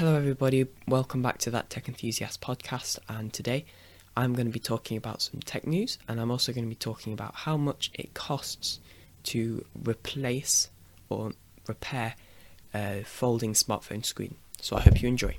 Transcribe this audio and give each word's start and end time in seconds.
Hello, 0.00 0.16
everybody. 0.16 0.66
Welcome 0.88 1.20
back 1.20 1.36
to 1.40 1.50
that 1.50 1.68
Tech 1.68 1.86
Enthusiast 1.86 2.40
podcast. 2.40 2.98
And 3.06 3.34
today 3.34 3.66
I'm 4.16 4.32
going 4.32 4.46
to 4.46 4.50
be 4.50 4.58
talking 4.58 4.96
about 4.96 5.20
some 5.20 5.40
tech 5.40 5.66
news, 5.66 5.98
and 6.08 6.18
I'm 6.18 6.30
also 6.30 6.54
going 6.54 6.64
to 6.64 6.70
be 6.70 6.74
talking 6.74 7.12
about 7.12 7.34
how 7.34 7.58
much 7.58 7.90
it 7.92 8.14
costs 8.14 8.80
to 9.24 9.62
replace 9.84 10.70
or 11.10 11.32
repair 11.68 12.14
a 12.72 13.02
folding 13.04 13.52
smartphone 13.52 14.02
screen. 14.02 14.36
So 14.62 14.74
I 14.74 14.80
hope 14.80 15.02
you 15.02 15.08
enjoy. 15.10 15.36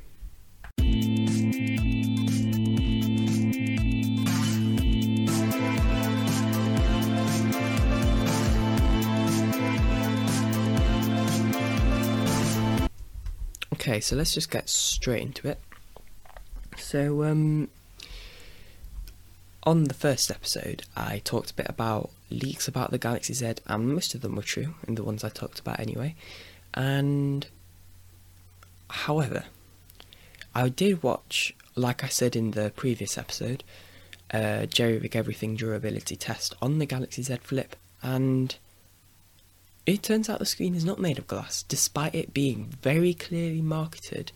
Okay, 13.81 13.99
so 13.99 14.15
let's 14.15 14.35
just 14.35 14.51
get 14.51 14.69
straight 14.69 15.23
into 15.23 15.47
it. 15.47 15.59
So, 16.77 17.23
um, 17.23 17.67
on 19.63 19.85
the 19.85 19.95
first 19.95 20.29
episode, 20.29 20.83
I 20.95 21.19
talked 21.23 21.49
a 21.49 21.53
bit 21.55 21.65
about 21.67 22.11
leaks 22.29 22.67
about 22.67 22.91
the 22.91 22.99
Galaxy 22.99 23.33
Z, 23.33 23.55
and 23.65 23.91
most 23.91 24.13
of 24.13 24.21
them 24.21 24.35
were 24.35 24.43
true, 24.43 24.75
in 24.87 24.93
the 24.93 25.03
ones 25.03 25.23
I 25.23 25.29
talked 25.29 25.59
about 25.59 25.79
anyway. 25.79 26.13
And, 26.75 27.47
however, 28.87 29.45
I 30.53 30.69
did 30.69 31.01
watch, 31.01 31.55
like 31.75 32.03
I 32.03 32.07
said 32.07 32.35
in 32.35 32.51
the 32.51 32.71
previous 32.75 33.17
episode, 33.17 33.63
a 34.29 34.67
Jerry 34.67 34.99
Rig 34.99 35.15
Everything 35.15 35.55
durability 35.55 36.15
test 36.15 36.53
on 36.61 36.77
the 36.77 36.85
Galaxy 36.85 37.23
Z 37.23 37.37
Flip, 37.41 37.75
and 38.03 38.55
it 39.85 40.03
turns 40.03 40.29
out 40.29 40.39
the 40.39 40.45
screen 40.45 40.75
is 40.75 40.85
not 40.85 40.99
made 40.99 41.17
of 41.17 41.27
glass, 41.27 41.63
despite 41.63 42.13
it 42.13 42.33
being 42.33 42.73
very 42.81 43.13
clearly 43.13 43.61
marketed 43.61 44.31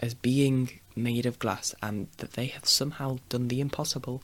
as 0.00 0.14
being 0.14 0.80
made 0.94 1.26
of 1.26 1.38
glass, 1.38 1.74
and 1.82 2.08
that 2.18 2.32
they 2.32 2.46
have 2.46 2.66
somehow 2.66 3.18
done 3.28 3.48
the 3.48 3.60
impossible 3.60 4.22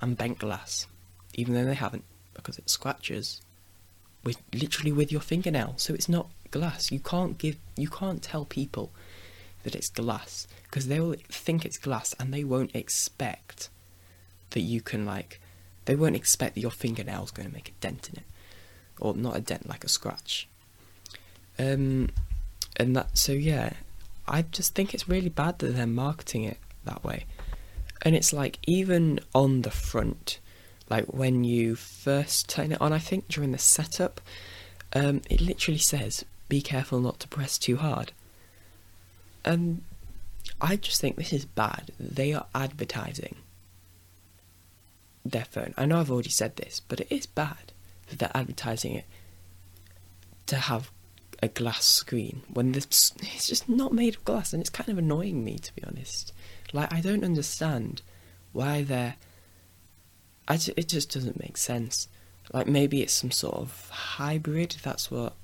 and 0.00 0.16
bent 0.16 0.38
glass, 0.38 0.86
even 1.34 1.54
though 1.54 1.64
they 1.64 1.74
haven't, 1.74 2.04
because 2.34 2.58
it 2.58 2.68
scratches 2.68 3.40
with 4.24 4.40
literally 4.52 4.92
with 4.92 5.12
your 5.12 5.20
fingernail. 5.20 5.74
So 5.76 5.94
it's 5.94 6.08
not 6.08 6.28
glass. 6.50 6.90
You 6.90 7.00
can't 7.00 7.38
give, 7.38 7.56
you 7.76 7.88
can't 7.88 8.22
tell 8.22 8.44
people 8.44 8.90
that 9.62 9.74
it's 9.74 9.90
glass 9.90 10.48
because 10.64 10.88
they 10.88 11.00
will 11.00 11.16
think 11.28 11.64
it's 11.64 11.78
glass 11.78 12.14
and 12.18 12.32
they 12.32 12.44
won't 12.44 12.74
expect 12.74 13.68
that 14.50 14.60
you 14.60 14.80
can 14.80 15.06
like, 15.06 15.40
they 15.84 15.94
won't 15.94 16.16
expect 16.16 16.54
that 16.54 16.60
your 16.60 16.70
fingernail's 16.70 17.30
going 17.30 17.48
to 17.48 17.54
make 17.54 17.68
a 17.68 17.80
dent 17.80 18.08
in 18.08 18.18
it 18.18 18.24
or 19.00 19.14
not 19.14 19.36
a 19.36 19.40
dent, 19.40 19.68
like 19.68 19.84
a 19.84 19.88
scratch. 19.88 20.48
Um, 21.58 22.10
and 22.76 22.96
that 22.96 23.18
so 23.18 23.32
yeah, 23.32 23.72
I 24.26 24.42
just 24.42 24.74
think 24.74 24.94
it's 24.94 25.08
really 25.08 25.28
bad 25.28 25.58
that 25.58 25.74
they're 25.74 25.86
marketing 25.86 26.44
it 26.44 26.58
that 26.84 27.04
way. 27.04 27.26
And 28.02 28.14
it's 28.14 28.32
like 28.32 28.58
even 28.66 29.20
on 29.34 29.62
the 29.62 29.70
front, 29.70 30.38
like 30.88 31.06
when 31.06 31.44
you 31.44 31.74
first 31.74 32.48
turn 32.48 32.72
it 32.72 32.80
on, 32.80 32.92
I 32.92 32.98
think 32.98 33.28
during 33.28 33.52
the 33.52 33.58
setup, 33.58 34.20
um, 34.94 35.22
it 35.28 35.40
literally 35.40 35.78
says, 35.78 36.24
"Be 36.48 36.62
careful 36.62 37.00
not 37.00 37.20
to 37.20 37.28
press 37.28 37.58
too 37.58 37.76
hard." 37.76 38.12
And 39.44 39.82
I 40.60 40.76
just 40.76 41.00
think 41.00 41.16
this 41.16 41.32
is 41.32 41.44
bad. 41.44 41.92
They 41.98 42.32
are 42.32 42.46
advertising 42.54 43.36
their 45.24 45.44
phone. 45.44 45.74
I 45.76 45.84
know 45.84 46.00
I've 46.00 46.10
already 46.10 46.30
said 46.30 46.56
this, 46.56 46.80
but 46.80 47.00
it 47.00 47.08
is 47.10 47.26
bad 47.26 47.69
they're 48.18 48.30
advertising 48.34 48.94
it 48.94 49.04
to 50.46 50.56
have 50.56 50.90
a 51.42 51.48
glass 51.48 51.84
screen 51.84 52.42
when 52.52 52.72
this 52.72 53.12
it's 53.20 53.48
just 53.48 53.68
not 53.68 53.92
made 53.92 54.16
of 54.16 54.24
glass 54.24 54.52
and 54.52 54.60
it's 54.60 54.70
kind 54.70 54.90
of 54.90 54.98
annoying 54.98 55.44
me 55.44 55.58
to 55.58 55.74
be 55.74 55.82
honest. 55.84 56.32
Like 56.72 56.92
i 56.92 57.00
don't 57.00 57.24
understand 57.24 58.02
why 58.52 58.82
they're 58.82 59.16
it 60.48 60.88
just 60.88 61.12
doesn't 61.14 61.40
make 61.40 61.56
sense. 61.56 62.08
Like 62.52 62.66
maybe 62.66 63.02
it's 63.02 63.12
some 63.12 63.30
sort 63.30 63.54
of 63.54 63.88
hybrid 63.90 64.76
that's 64.82 65.10
what 65.10 65.34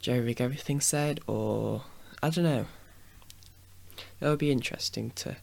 jerry 0.00 0.20
rig 0.20 0.40
everything 0.40 0.80
said 0.80 1.20
or 1.26 1.82
i 2.22 2.30
don't 2.30 2.44
know. 2.44 2.66
It 4.20 4.26
would 4.26 4.38
be 4.38 4.50
interesting 4.50 5.10
to 5.16 5.36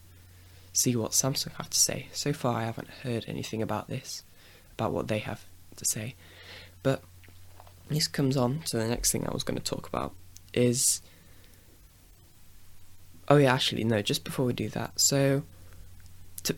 see 0.74 0.96
what 0.96 1.12
samsung 1.12 1.54
have 1.54 1.70
to 1.70 1.80
say. 1.80 2.08
So 2.12 2.34
far 2.34 2.58
i 2.62 2.66
haven't 2.66 2.90
heard 3.04 3.26
anything 3.28 3.62
about 3.62 3.88
this 3.88 4.24
about 4.74 4.92
what 4.92 5.08
they 5.08 5.20
have 5.20 5.46
to 5.76 5.86
say 5.86 6.16
but 6.84 7.02
this 7.90 8.08
comes 8.08 8.38
on 8.38 8.60
to 8.62 8.78
the 8.78 8.88
next 8.88 9.12
thing 9.12 9.28
I 9.28 9.34
was 9.34 9.44
going 9.44 9.58
to 9.58 9.64
talk 9.64 9.88
about 9.88 10.14
is 10.54 11.02
oh 13.28 13.38
yeah 13.38 13.54
actually 13.54 13.84
no 13.84 14.02
just 14.02 14.24
before 14.24 14.46
we 14.46 14.54
do 14.54 14.70
that 14.70 15.00
so 15.00 15.44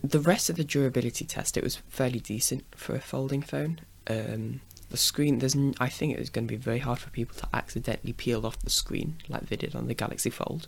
the 0.02 0.20
rest 0.20 0.48
of 0.50 0.56
the 0.56 0.64
durability 0.64 1.24
test 1.24 1.56
it 1.56 1.64
was 1.64 1.76
fairly 1.88 2.20
decent 2.20 2.64
for 2.74 2.94
a 2.94 3.00
folding 3.00 3.42
phone. 3.42 3.80
Um, 4.06 4.60
the 4.90 4.96
screen 4.96 5.38
there's 5.38 5.56
I 5.80 5.88
think 5.88 6.12
it 6.12 6.18
was 6.18 6.30
going 6.30 6.46
to 6.46 6.52
be 6.52 6.56
very 6.56 6.78
hard 6.78 6.98
for 6.98 7.10
people 7.10 7.36
to 7.38 7.48
accidentally 7.54 8.12
peel 8.12 8.46
off 8.46 8.58
the 8.58 8.70
screen 8.70 9.16
like 9.28 9.48
they 9.48 9.56
did 9.56 9.74
on 9.74 9.86
the 9.88 9.94
Galaxy 9.94 10.30
Fold. 10.30 10.66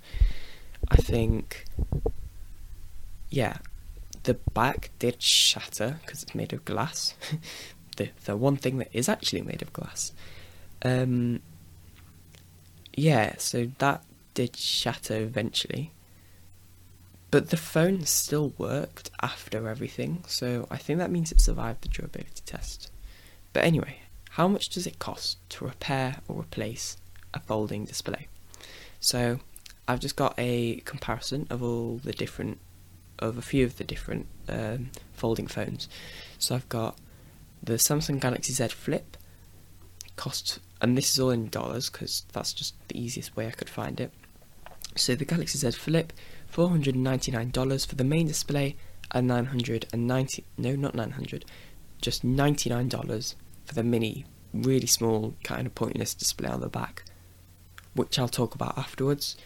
I 0.89 0.97
think 0.97 1.65
yeah 3.31 3.59
the 4.23 4.35
back 4.35 4.91
did 4.99 5.21
shatter 5.21 5.99
because 6.01 6.23
it's 6.23 6.35
made 6.35 6.53
of 6.53 6.65
glass 6.65 7.15
the 7.97 8.11
the 8.25 8.37
one 8.37 8.57
thing 8.57 8.79
that 8.79 8.89
is 8.93 9.09
actually 9.09 9.43
made 9.43 9.63
of 9.63 9.73
glass. 9.73 10.13
Um, 10.83 11.41
yeah, 12.95 13.35
so 13.39 13.71
that 13.79 14.05
did 14.35 14.57
shatter 14.57 15.17
eventually. 15.17 15.93
But 17.31 17.51
the 17.51 17.57
phone 17.57 18.05
still 18.05 18.53
worked 18.59 19.11
after 19.21 19.69
everything, 19.69 20.23
so 20.29 20.69
I 20.71 20.77
think 20.77 21.01
that 21.01 21.11
means 21.11 21.33
it 21.33 21.41
survived 21.41 21.83
the 21.83 21.89
durability 21.89 22.43
test. 22.47 22.93
But 23.53 23.65
anyway, 23.65 23.99
how 24.31 24.47
much 24.47 24.69
does 24.69 24.87
it 24.87 25.01
cost 25.01 25.39
to 25.51 25.65
repair 25.65 26.19
or 26.29 26.41
replace 26.41 26.97
a 27.33 27.41
folding 27.41 27.85
display? 27.85 28.29
So 29.01 29.41
I've 29.89 30.01
just 30.01 30.17
got 30.17 30.35
a 30.39 30.77
comparison 30.85 31.47
of 31.51 31.63
all 31.63 31.99
the 31.99 32.13
different, 32.13 32.59
of 33.19 33.37
a 33.37 33.43
few 33.43 33.65
of 33.65 33.79
the 33.79 33.85
different 33.85 34.27
um, 34.49 34.91
folding 35.13 35.49
phones. 35.49 35.89
So 36.39 36.55
I've 36.55 36.69
got 36.69 36.97
the 37.65 37.75
Samsung 37.75 38.21
Galaxy 38.21 38.53
Z 38.53 38.69
Flip 38.69 39.17
cost, 40.17 40.61
and 40.81 40.97
this 40.97 41.11
is 41.11 41.19
all 41.19 41.31
in 41.31 41.49
dollars 41.49 41.89
because 41.89 42.25
that's 42.33 42.53
just 42.53 42.75
the 42.89 43.01
easiest 43.01 43.37
way 43.37 43.47
I 43.47 43.53
could 43.53 43.71
find 43.71 44.01
it. 44.01 44.13
So 44.97 45.15
the 45.15 45.25
Galaxy 45.25 45.59
Z 45.59 45.73
Flip, 45.73 46.13
four 46.47 46.69
hundred 46.69 46.95
ninety 46.95 47.33
nine 47.33 47.51
dollars 47.51 47.85
for 47.85 47.95
the 47.95 48.05
main 48.05 48.27
display, 48.27 48.77
and 49.11 49.27
nine 49.27 49.47
hundred 49.47 49.87
and 49.93 50.07
ninety 50.07 50.45
no, 50.59 50.77
not 50.77 50.95
nine 50.95 51.13
hundred, 51.13 51.45
just 52.01 52.23
ninety 52.23 52.69
nine 52.69 52.89
dollars 52.89 53.35
for 53.65 53.75
the 53.75 53.83
mini, 53.83 54.27
really 54.53 54.87
small 54.87 55.35
kind 55.43 55.67
of 55.67 55.75
pointless 55.75 56.15
display 56.15 56.49
on 56.49 56.61
the 56.61 56.69
back, 56.69 57.05
which 57.95 58.19
I'll 58.19 58.29
talk 58.29 58.55
about 58.55 58.77
afterwards. 58.77 59.37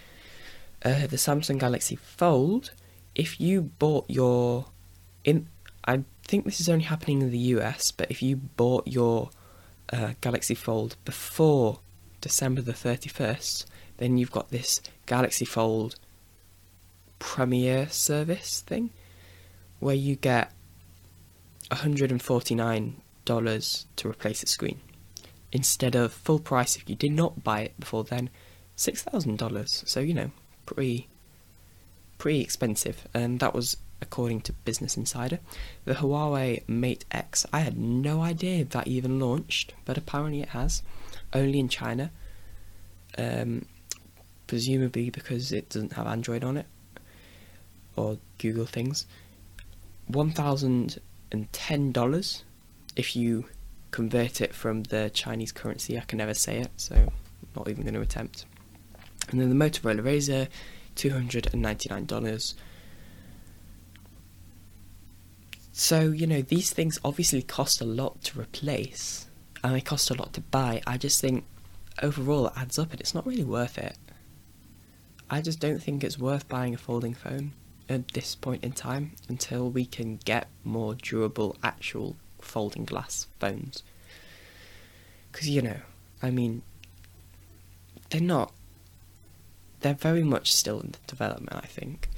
Uh, 0.84 1.06
the 1.06 1.16
Samsung 1.16 1.58
Galaxy 1.58 1.96
Fold, 1.96 2.72
if 3.14 3.40
you 3.40 3.62
bought 3.62 4.06
your 4.08 4.66
in, 5.24 5.48
I 5.86 6.04
think 6.28 6.44
this 6.44 6.60
is 6.60 6.68
only 6.68 6.84
happening 6.84 7.22
in 7.22 7.30
the 7.30 7.38
US, 7.56 7.90
but 7.90 8.10
if 8.10 8.22
you 8.22 8.36
bought 8.36 8.86
your 8.86 9.30
uh, 9.92 10.12
Galaxy 10.20 10.54
Fold 10.54 10.96
before 11.04 11.80
December 12.20 12.60
the 12.60 12.72
31st, 12.72 13.64
then 13.96 14.18
you've 14.18 14.30
got 14.30 14.50
this 14.50 14.80
Galaxy 15.06 15.44
Fold 15.44 15.96
Premier 17.18 17.88
service 17.88 18.60
thing 18.60 18.90
where 19.80 19.94
you 19.94 20.14
get 20.14 20.52
$149 21.70 23.86
to 23.96 24.08
replace 24.08 24.40
the 24.40 24.46
screen 24.46 24.80
instead 25.50 25.96
of 25.96 26.12
full 26.12 26.38
price 26.38 26.76
if 26.76 26.88
you 26.88 26.94
did 26.94 27.10
not 27.10 27.42
buy 27.42 27.62
it 27.62 27.80
before 27.80 28.04
then 28.04 28.30
$6,000 28.76 29.88
so 29.88 30.00
you 30.00 30.14
know 30.14 30.30
pretty 30.66 31.08
pretty 32.18 32.40
expensive. 32.40 33.08
And 33.14 33.40
that 33.40 33.54
was 33.54 33.76
according 34.00 34.42
to 34.42 34.52
Business 34.52 34.96
Insider. 34.96 35.40
The 35.84 35.94
Huawei 35.94 36.66
Mate 36.68 37.04
X, 37.10 37.44
I 37.52 37.60
had 37.60 37.78
no 37.78 38.22
idea 38.22 38.64
that 38.64 38.86
even 38.86 39.20
launched, 39.20 39.74
but 39.84 39.98
apparently 39.98 40.42
it 40.42 40.50
has, 40.50 40.82
only 41.32 41.58
in 41.58 41.68
China. 41.68 42.10
Um, 43.16 43.64
presumably 44.48 45.10
because 45.10 45.52
it 45.52 45.68
doesn't 45.68 45.92
have 45.92 46.08
Android 46.08 46.42
on 46.42 46.56
it 46.56 46.66
or 47.94 48.18
Google 48.38 48.66
things. 48.66 49.06
$1,010 50.10 52.42
if 52.96 53.14
you 53.14 53.44
convert 53.92 54.40
it 54.40 54.52
from 54.54 54.82
the 54.84 55.10
Chinese 55.14 55.52
currency. 55.52 55.96
I 55.96 56.00
can 56.00 56.18
never 56.18 56.34
say 56.34 56.58
it, 56.58 56.72
so 56.76 56.96
I'm 56.96 57.12
not 57.54 57.68
even 57.68 57.82
going 57.82 57.94
to 57.94 58.00
attempt. 58.00 58.46
And 59.30 59.40
then 59.40 59.50
the 59.50 59.54
Motorola 59.54 60.00
Razr, 60.00 60.48
$299 60.96 62.54
So, 65.80 66.10
you 66.10 66.26
know, 66.26 66.42
these 66.42 66.72
things 66.72 66.98
obviously 67.04 67.40
cost 67.40 67.80
a 67.80 67.84
lot 67.84 68.24
to 68.24 68.40
replace 68.40 69.28
and 69.62 69.72
they 69.72 69.80
cost 69.80 70.10
a 70.10 70.14
lot 70.14 70.32
to 70.32 70.40
buy. 70.40 70.82
I 70.88 70.98
just 70.98 71.20
think 71.20 71.44
overall 72.02 72.48
it 72.48 72.54
adds 72.56 72.80
up 72.80 72.90
and 72.90 73.00
it's 73.00 73.14
not 73.14 73.24
really 73.24 73.44
worth 73.44 73.78
it. 73.78 73.96
I 75.30 75.40
just 75.40 75.60
don't 75.60 75.80
think 75.80 76.02
it's 76.02 76.18
worth 76.18 76.48
buying 76.48 76.74
a 76.74 76.78
folding 76.78 77.14
phone 77.14 77.52
at 77.88 78.08
this 78.08 78.34
point 78.34 78.64
in 78.64 78.72
time 78.72 79.12
until 79.28 79.70
we 79.70 79.86
can 79.86 80.16
get 80.24 80.48
more 80.64 80.96
durable 80.96 81.56
actual 81.62 82.16
folding 82.40 82.84
glass 82.84 83.28
phones. 83.38 83.84
Because, 85.30 85.48
you 85.48 85.62
know, 85.62 85.78
I 86.20 86.30
mean, 86.30 86.62
they're 88.10 88.20
not. 88.20 88.52
They're 89.78 89.94
very 89.94 90.24
much 90.24 90.52
still 90.52 90.80
in 90.80 90.96
development, 91.06 91.56
I 91.62 91.68
think. 91.68 92.08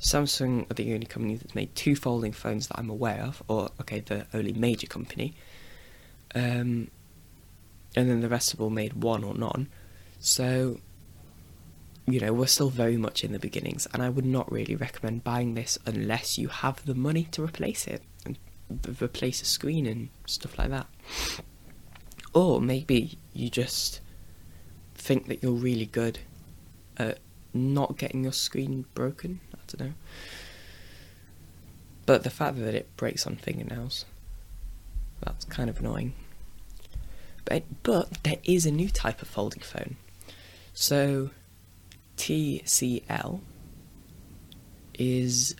Samsung 0.00 0.70
are 0.70 0.74
the 0.74 0.94
only 0.94 1.06
company 1.06 1.36
that's 1.36 1.54
made 1.54 1.74
two 1.74 1.94
folding 1.94 2.32
phones 2.32 2.68
that 2.68 2.78
I'm 2.78 2.88
aware 2.88 3.22
of, 3.22 3.42
or, 3.48 3.68
okay, 3.80 4.00
the 4.00 4.26
only 4.32 4.54
major 4.54 4.86
company. 4.86 5.34
Um, 6.34 6.90
and 7.94 8.08
then 8.08 8.20
the 8.20 8.28
rest 8.28 8.52
have 8.52 8.60
all 8.60 8.70
made 8.70 8.94
one 8.94 9.24
or 9.24 9.34
none. 9.34 9.68
So, 10.18 10.80
you 12.06 12.18
know, 12.20 12.32
we're 12.32 12.46
still 12.46 12.70
very 12.70 12.96
much 12.96 13.24
in 13.24 13.32
the 13.32 13.38
beginnings, 13.38 13.86
and 13.92 14.02
I 14.02 14.08
would 14.08 14.24
not 14.24 14.50
really 14.50 14.74
recommend 14.74 15.22
buying 15.22 15.54
this 15.54 15.78
unless 15.84 16.38
you 16.38 16.48
have 16.48 16.84
the 16.86 16.94
money 16.94 17.24
to 17.32 17.44
replace 17.44 17.86
it 17.86 18.02
and 18.24 18.38
replace 19.02 19.42
a 19.42 19.44
screen 19.44 19.86
and 19.86 20.08
stuff 20.26 20.58
like 20.58 20.70
that. 20.70 20.86
Or 22.32 22.60
maybe 22.60 23.18
you 23.34 23.50
just 23.50 24.00
think 24.94 25.26
that 25.28 25.42
you're 25.42 25.52
really 25.52 25.86
good 25.86 26.20
at 26.96 27.18
not 27.52 27.98
getting 27.98 28.22
your 28.22 28.32
screen 28.32 28.86
broken. 28.94 29.40
Don't 29.76 29.88
know. 29.88 29.94
But 32.06 32.24
the 32.24 32.30
fact 32.30 32.58
that 32.58 32.74
it 32.74 32.96
breaks 32.96 33.26
on 33.26 33.36
fingernails, 33.36 34.04
that's 35.20 35.44
kind 35.44 35.70
of 35.70 35.78
annoying. 35.80 36.14
But, 37.44 37.64
but 37.82 38.22
there 38.24 38.38
is 38.44 38.66
a 38.66 38.70
new 38.70 38.88
type 38.88 39.22
of 39.22 39.28
folding 39.28 39.62
phone. 39.62 39.96
So, 40.72 41.30
TCL 42.16 43.40
is 44.94 45.56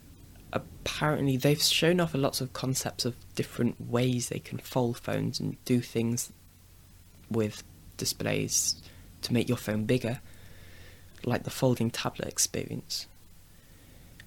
apparently 0.52 1.36
they've 1.36 1.62
shown 1.62 2.00
off 2.00 2.14
lots 2.14 2.40
of 2.40 2.52
concepts 2.52 3.04
of 3.04 3.14
different 3.34 3.90
ways 3.90 4.28
they 4.28 4.38
can 4.38 4.58
fold 4.58 4.98
phones 4.98 5.40
and 5.40 5.56
do 5.64 5.80
things 5.80 6.32
with 7.30 7.62
displays 7.96 8.82
to 9.22 9.32
make 9.32 9.48
your 9.48 9.58
phone 9.58 9.84
bigger, 9.84 10.20
like 11.24 11.44
the 11.44 11.50
folding 11.50 11.90
tablet 11.90 12.28
experience. 12.28 13.06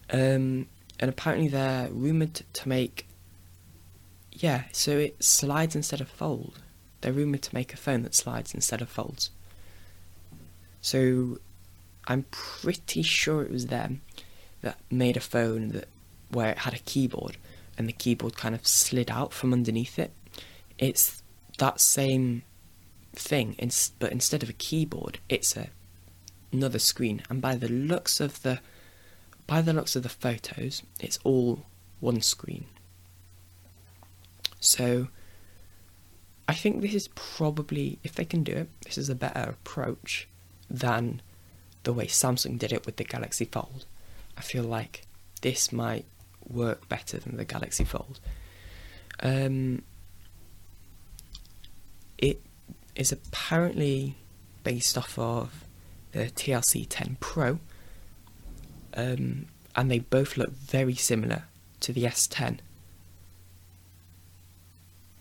Um, 0.09 0.67
and 1.00 1.09
apparently 1.09 1.47
they're 1.47 1.89
rumored 1.89 2.41
to 2.53 2.69
make, 2.69 3.07
yeah, 4.31 4.63
so 4.71 4.91
it 4.97 5.23
slides 5.23 5.75
instead 5.75 6.01
of 6.01 6.09
fold. 6.09 6.59
They're 7.01 7.13
rumored 7.13 7.41
to 7.44 7.55
make 7.55 7.73
a 7.73 7.77
phone 7.77 8.03
that 8.03 8.15
slides 8.15 8.53
instead 8.53 8.81
of 8.81 8.89
folds. 8.89 9.29
So 10.81 11.39
I'm 12.07 12.25
pretty 12.31 13.01
sure 13.01 13.41
it 13.41 13.51
was 13.51 13.67
them 13.67 14.01
that 14.61 14.77
made 14.91 15.17
a 15.17 15.21
phone 15.21 15.69
that 15.69 15.88
where 16.29 16.51
it 16.51 16.59
had 16.59 16.73
a 16.73 16.79
keyboard 16.79 17.38
and 17.77 17.88
the 17.88 17.94
keyboard 17.94 18.35
kind 18.35 18.55
of 18.55 18.67
slid 18.67 19.09
out 19.09 19.33
from 19.33 19.53
underneath 19.53 19.97
it. 20.00 20.11
It's 20.77 21.21
that 21.57 21.79
same 21.79 22.44
thing, 23.15 23.55
but 24.00 24.11
instead 24.11 24.44
of 24.44 24.50
a 24.50 24.53
keyboard, 24.53 25.19
it's 25.29 25.55
a 25.55 25.69
another 26.51 26.79
screen. 26.79 27.21
And 27.29 27.41
by 27.41 27.55
the 27.55 27.67
looks 27.67 28.19
of 28.19 28.41
the 28.44 28.59
by 29.48 29.62
the 29.62 29.74
looks 29.74 29.95
of 29.95 30.04
the 30.04 30.10
photos, 30.10 30.84
it's 31.00 31.19
all 31.24 31.66
one 32.00 32.22
screen. 32.22 32.66
So 34.60 35.07
I 36.48 36.54
think 36.54 36.81
this 36.81 36.94
is 36.94 37.10
probably, 37.10 38.00
if 38.04 38.16
they 38.16 38.25
can 38.25 38.44
do 38.44 38.54
it, 38.54 38.69
this 38.84 38.98
is 38.98 39.10
a 39.10 39.16
better 39.16 39.50
approach 39.50 40.28
than 40.69 41.22
the 41.84 41.94
way 41.94 42.07
Samsung 42.07 42.57
did 42.57 42.74
it 42.74 42.86
with 42.86 42.95
the 42.95 43.04
Galaxy 43.04 43.45
Fold. 43.45 43.86
I 44.38 44.42
feel 44.42 44.63
like 44.63 45.06
this 45.42 45.72
might 45.72 46.06
work 46.48 46.88
better 46.89 47.18
than 47.19 47.38
the 47.38 47.46
Galaxy 47.46 47.84
Fold. 47.84 48.19
Um, 49.22 49.84
it 52.18 52.42
is 52.96 53.12
apparently 53.12 54.16
based 54.63 54.98
off 54.98 55.18
of 55.19 55.66
the 56.13 56.25
TLC 56.25 56.86
10 56.89 57.18
Pro, 57.19 57.60
um, 58.94 59.48
and 59.75 59.90
they 59.90 60.00
both 60.00 60.38
look 60.38 60.51
very 60.51 60.95
similar 60.95 61.44
to 61.81 61.94
the 61.94 62.04
S10. 62.04 62.60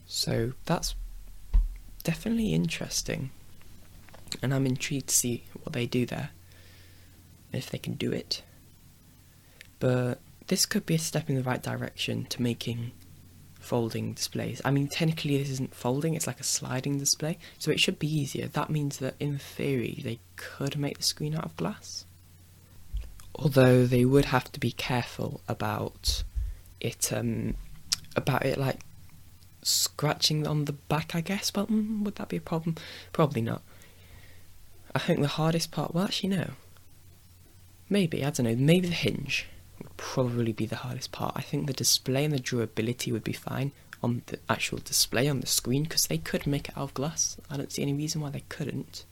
So 0.06 0.52
that's 0.66 0.94
definitely 2.04 2.52
interesting, 2.52 3.30
and 4.42 4.52
I'm 4.52 4.66
intrigued 4.66 5.08
to 5.08 5.14
see 5.14 5.44
what 5.62 5.72
they 5.72 5.86
do 5.86 6.04
there, 6.04 6.30
if 7.52 7.70
they 7.70 7.78
can 7.78 7.94
do 7.94 8.12
it. 8.12 8.42
But 9.80 10.20
this 10.48 10.66
could 10.66 10.84
be 10.84 10.94
a 10.94 10.98
step 10.98 11.30
in 11.30 11.36
the 11.36 11.42
right 11.42 11.62
direction 11.62 12.26
to 12.26 12.42
making 12.42 12.92
folding 13.58 14.12
displays. 14.12 14.60
I 14.64 14.70
mean, 14.70 14.88
technically, 14.88 15.38
this 15.38 15.48
isn't 15.48 15.74
folding, 15.74 16.14
it's 16.14 16.26
like 16.26 16.40
a 16.40 16.44
sliding 16.44 16.98
display, 16.98 17.38
so 17.58 17.70
it 17.70 17.80
should 17.80 17.98
be 17.98 18.12
easier. 18.12 18.48
That 18.48 18.70
means 18.70 18.98
that 18.98 19.14
in 19.18 19.38
theory, 19.38 20.00
they 20.04 20.18
could 20.36 20.78
make 20.78 20.98
the 20.98 21.04
screen 21.04 21.34
out 21.34 21.44
of 21.44 21.56
glass. 21.56 22.04
Although 23.34 23.86
they 23.86 24.04
would 24.04 24.26
have 24.26 24.52
to 24.52 24.60
be 24.60 24.72
careful 24.72 25.40
about 25.48 26.24
it, 26.80 27.12
um, 27.12 27.54
about 28.14 28.44
it 28.44 28.58
like 28.58 28.80
scratching 29.62 30.46
on 30.46 30.66
the 30.66 30.72
back, 30.72 31.14
I 31.14 31.20
guess. 31.20 31.50
But 31.50 31.70
mm, 31.70 32.02
would 32.04 32.16
that 32.16 32.28
be 32.28 32.36
a 32.36 32.40
problem? 32.40 32.76
Probably 33.12 33.42
not. 33.42 33.62
I 34.94 34.98
think 34.98 35.20
the 35.20 35.28
hardest 35.28 35.70
part, 35.70 35.94
well, 35.94 36.04
actually, 36.04 36.30
no. 36.30 36.50
Maybe, 37.88 38.24
I 38.24 38.30
don't 38.30 38.44
know, 38.44 38.56
maybe 38.56 38.88
the 38.88 38.94
hinge 38.94 39.46
would 39.78 39.96
probably 39.96 40.52
be 40.52 40.66
the 40.66 40.76
hardest 40.76 41.12
part. 41.12 41.32
I 41.34 41.40
think 41.40 41.66
the 41.66 41.72
display 41.72 42.24
and 42.24 42.34
the 42.34 42.38
durability 42.38 43.12
would 43.12 43.24
be 43.24 43.32
fine 43.32 43.72
on 44.02 44.22
the 44.26 44.38
actual 44.48 44.78
display 44.78 45.28
on 45.28 45.40
the 45.40 45.46
screen 45.46 45.84
because 45.84 46.02
they 46.02 46.18
could 46.18 46.46
make 46.46 46.68
it 46.68 46.76
out 46.76 46.84
of 46.84 46.94
glass. 46.94 47.36
I 47.50 47.56
don't 47.56 47.72
see 47.72 47.82
any 47.82 47.94
reason 47.94 48.20
why 48.20 48.30
they 48.30 48.44
couldn't. 48.48 49.04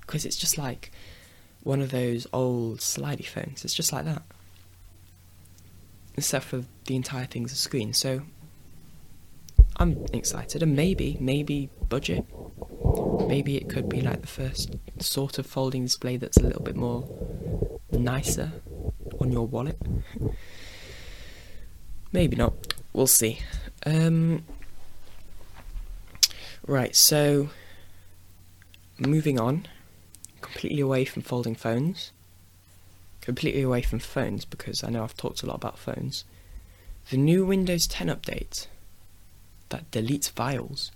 Because 0.00 0.24
it's 0.24 0.36
just 0.36 0.56
like 0.56 0.92
one 1.64 1.80
of 1.80 1.90
those 1.90 2.26
old 2.32 2.78
slidey 2.78 3.26
phones. 3.26 3.64
It's 3.64 3.74
just 3.74 3.92
like 3.92 4.04
that. 4.04 4.22
Except 6.16 6.44
for 6.44 6.64
the 6.86 6.94
entire 6.94 7.26
thing's 7.26 7.52
a 7.52 7.56
screen. 7.56 7.92
So 7.92 8.22
I'm 9.76 10.06
excited, 10.12 10.62
and 10.62 10.76
maybe, 10.76 11.16
maybe 11.20 11.68
budget. 11.88 12.24
Maybe 13.26 13.56
it 13.56 13.68
could 13.68 13.88
be 13.88 14.00
like 14.00 14.20
the 14.20 14.26
first 14.28 14.76
sort 15.00 15.38
of 15.38 15.46
folding 15.46 15.84
display 15.84 16.16
that's 16.16 16.36
a 16.36 16.42
little 16.42 16.62
bit 16.62 16.76
more 16.76 17.08
nicer 17.90 18.52
on 19.20 19.32
your 19.32 19.46
wallet. 19.46 19.80
Maybe 22.12 22.36
not. 22.36 22.74
We'll 22.92 23.08
see. 23.08 23.40
Um, 23.84 24.44
right, 26.66 26.94
so 26.94 27.48
moving 28.98 29.40
on, 29.40 29.66
completely 30.54 30.80
away 30.80 31.04
from 31.04 31.20
folding 31.20 31.56
phones, 31.56 32.12
completely 33.20 33.62
away 33.62 33.82
from 33.82 33.98
phones 33.98 34.44
because 34.44 34.84
I 34.84 34.90
know 34.90 35.02
I've 35.02 35.16
talked 35.16 35.42
a 35.42 35.46
lot 35.46 35.56
about 35.56 35.78
phones. 35.78 36.24
The 37.10 37.16
new 37.16 37.44
Windows 37.44 37.88
10 37.88 38.06
update 38.06 38.68
that 39.70 39.90
deletes 39.90 40.30
files. 40.30 40.92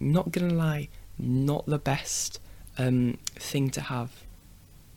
Not 0.00 0.32
gonna 0.32 0.52
lie, 0.52 0.88
not 1.18 1.66
the 1.66 1.78
best 1.78 2.40
um, 2.78 3.18
thing 3.36 3.70
to 3.70 3.80
have, 3.82 4.10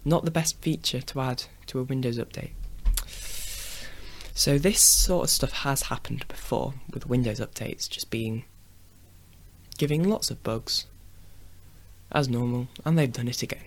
not 0.03 0.25
the 0.25 0.31
best 0.31 0.59
feature 0.59 1.01
to 1.01 1.21
add 1.21 1.43
to 1.67 1.79
a 1.79 1.83
Windows 1.83 2.17
update. 2.17 2.51
So 4.33 4.57
this 4.57 4.81
sort 4.81 5.25
of 5.25 5.29
stuff 5.29 5.51
has 5.51 5.83
happened 5.83 6.27
before 6.27 6.73
with 6.91 7.05
Windows 7.05 7.39
updates 7.39 7.87
just 7.87 8.09
being 8.09 8.45
giving 9.77 10.03
lots 10.03 10.31
of 10.31 10.41
bugs 10.41 10.87
as 12.11 12.27
normal 12.27 12.69
and 12.83 12.97
they've 12.97 13.13
done 13.13 13.27
it 13.27 13.43
again. 13.43 13.65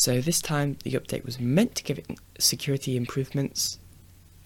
So 0.00 0.22
this 0.22 0.40
time 0.40 0.78
the 0.82 0.92
update 0.92 1.26
was 1.26 1.38
meant 1.38 1.74
to 1.74 1.82
give 1.82 1.98
it 1.98 2.06
security 2.38 2.96
improvements 2.96 3.78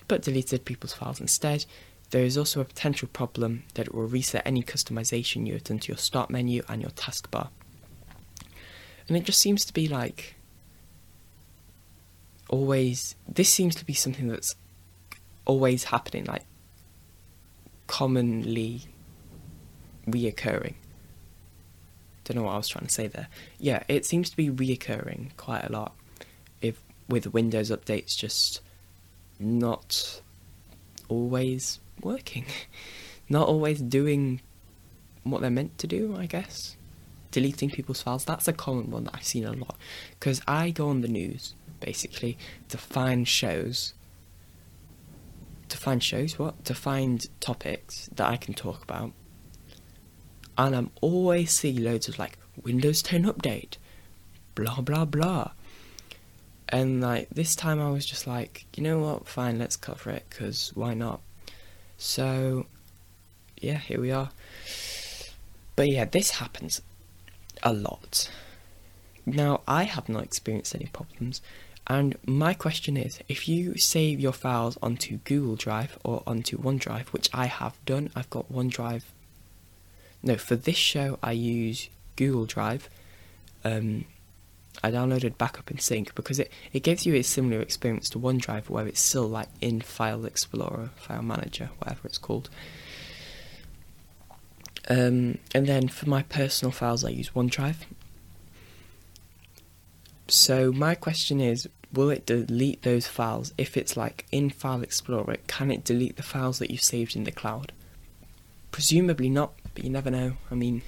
but 0.08 0.20
deleted 0.20 0.64
people's 0.64 0.94
files 0.94 1.20
instead. 1.20 1.64
There 2.10 2.24
is 2.24 2.36
also 2.36 2.60
a 2.60 2.64
potential 2.64 3.06
problem 3.12 3.62
that 3.74 3.86
it 3.86 3.94
will 3.94 4.08
reset 4.08 4.42
any 4.44 4.64
customization 4.64 5.46
you 5.46 5.52
have 5.52 5.62
done 5.62 5.78
to 5.78 5.92
your 5.92 5.96
start 5.96 6.28
menu 6.28 6.64
and 6.68 6.82
your 6.82 6.90
taskbar. 6.90 7.50
And 9.06 9.16
it 9.16 9.22
just 9.22 9.38
seems 9.38 9.64
to 9.66 9.72
be 9.72 9.86
like 9.86 10.34
always 12.48 13.14
this 13.28 13.48
seems 13.48 13.76
to 13.76 13.84
be 13.84 13.94
something 13.94 14.26
that's 14.26 14.56
always 15.44 15.84
happening, 15.84 16.24
like 16.24 16.46
commonly 17.86 18.88
reoccurring. 20.08 20.74
Don't 22.24 22.36
know 22.36 22.44
what 22.44 22.54
I 22.54 22.56
was 22.56 22.68
trying 22.68 22.86
to 22.86 22.92
say 22.92 23.06
there. 23.06 23.28
Yeah, 23.58 23.82
it 23.88 24.06
seems 24.06 24.30
to 24.30 24.36
be 24.36 24.48
reoccurring 24.48 25.36
quite 25.36 25.64
a 25.64 25.72
lot. 25.72 25.94
If 26.60 26.82
with 27.08 27.32
Windows 27.32 27.70
updates 27.70 28.16
just 28.16 28.60
not 29.38 30.22
always 31.08 31.80
working, 32.02 32.46
not 33.28 33.46
always 33.48 33.80
doing 33.80 34.40
what 35.22 35.40
they're 35.40 35.50
meant 35.50 35.76
to 35.78 35.86
do, 35.86 36.16
I 36.16 36.26
guess. 36.26 36.76
Deleting 37.30 37.70
people's 37.70 38.00
files, 38.00 38.24
that's 38.24 38.48
a 38.48 38.52
common 38.52 38.90
one 38.90 39.04
that 39.04 39.16
I've 39.16 39.24
seen 39.24 39.44
a 39.44 39.52
lot. 39.52 39.76
Because 40.18 40.40
I 40.46 40.70
go 40.70 40.88
on 40.88 41.00
the 41.00 41.08
news 41.08 41.54
basically 41.80 42.38
to 42.68 42.78
find 42.78 43.26
shows. 43.28 43.92
To 45.68 45.76
find 45.76 46.02
shows, 46.02 46.38
what? 46.38 46.64
To 46.66 46.74
find 46.74 47.26
topics 47.40 48.08
that 48.14 48.28
I 48.28 48.36
can 48.36 48.54
talk 48.54 48.82
about. 48.82 49.12
And 50.56 50.76
I'm 50.76 50.90
always 51.00 51.50
see 51.50 51.78
loads 51.78 52.08
of 52.08 52.18
like 52.18 52.38
Windows 52.62 53.02
10 53.02 53.24
update, 53.24 53.76
blah 54.54 54.80
blah 54.80 55.04
blah. 55.04 55.50
And 56.68 57.00
like 57.00 57.28
this 57.30 57.54
time 57.54 57.80
I 57.80 57.90
was 57.90 58.06
just 58.06 58.26
like, 58.26 58.66
you 58.74 58.82
know 58.82 58.98
what, 58.98 59.28
fine, 59.28 59.58
let's 59.58 59.76
cover 59.76 60.10
it, 60.10 60.24
because 60.28 60.72
why 60.74 60.94
not? 60.94 61.20
So, 61.98 62.66
yeah, 63.60 63.78
here 63.78 64.00
we 64.00 64.10
are. 64.10 64.30
But 65.76 65.88
yeah, 65.88 66.04
this 66.04 66.30
happens 66.32 66.80
a 67.62 67.72
lot. 67.72 68.30
Now, 69.26 69.62
I 69.66 69.84
have 69.84 70.08
not 70.08 70.24
experienced 70.24 70.74
any 70.74 70.86
problems, 70.86 71.40
and 71.86 72.16
my 72.26 72.54
question 72.54 72.96
is 72.96 73.20
if 73.28 73.48
you 73.48 73.76
save 73.76 74.20
your 74.20 74.32
files 74.32 74.78
onto 74.82 75.18
Google 75.18 75.56
Drive 75.56 75.98
or 76.04 76.22
onto 76.26 76.58
OneDrive, 76.58 77.06
which 77.08 77.28
I 77.32 77.46
have 77.46 77.76
done, 77.84 78.10
I've 78.14 78.30
got 78.30 78.52
OneDrive. 78.52 79.02
No, 80.24 80.36
for 80.36 80.56
this 80.56 80.76
show, 80.76 81.18
I 81.22 81.32
use 81.32 81.90
Google 82.16 82.46
Drive. 82.46 82.88
Um, 83.62 84.06
I 84.82 84.90
downloaded 84.90 85.36
Backup 85.36 85.70
and 85.70 85.80
Sync 85.80 86.14
because 86.14 86.38
it, 86.38 86.50
it 86.72 86.82
gives 86.82 87.04
you 87.04 87.14
a 87.14 87.22
similar 87.22 87.60
experience 87.60 88.08
to 88.10 88.18
OneDrive 88.18 88.70
where 88.70 88.86
it's 88.86 89.00
still 89.00 89.28
like 89.28 89.48
in 89.60 89.82
File 89.82 90.24
Explorer, 90.24 90.90
File 90.96 91.22
Manager, 91.22 91.68
whatever 91.78 92.00
it's 92.04 92.16
called. 92.16 92.48
Um, 94.88 95.38
and 95.54 95.66
then 95.66 95.88
for 95.88 96.08
my 96.08 96.22
personal 96.22 96.72
files, 96.72 97.04
I 97.04 97.10
use 97.10 97.30
OneDrive. 97.30 97.76
So 100.28 100.72
my 100.72 100.94
question 100.94 101.38
is, 101.38 101.68
will 101.92 102.08
it 102.08 102.24
delete 102.24 102.82
those 102.82 103.06
files 103.06 103.52
if 103.58 103.76
it's 103.76 103.94
like 103.94 104.24
in 104.32 104.48
File 104.48 104.82
Explorer? 104.82 105.36
Can 105.46 105.70
it 105.70 105.84
delete 105.84 106.16
the 106.16 106.22
files 106.22 106.58
that 106.60 106.70
you've 106.70 106.82
saved 106.82 107.14
in 107.14 107.24
the 107.24 107.30
cloud? 107.30 107.72
Presumably 108.72 109.28
not, 109.28 109.52
but 109.74 109.84
you 109.84 109.90
never 109.90 110.10
know. 110.10 110.34
I 110.50 110.54
mean, 110.54 110.82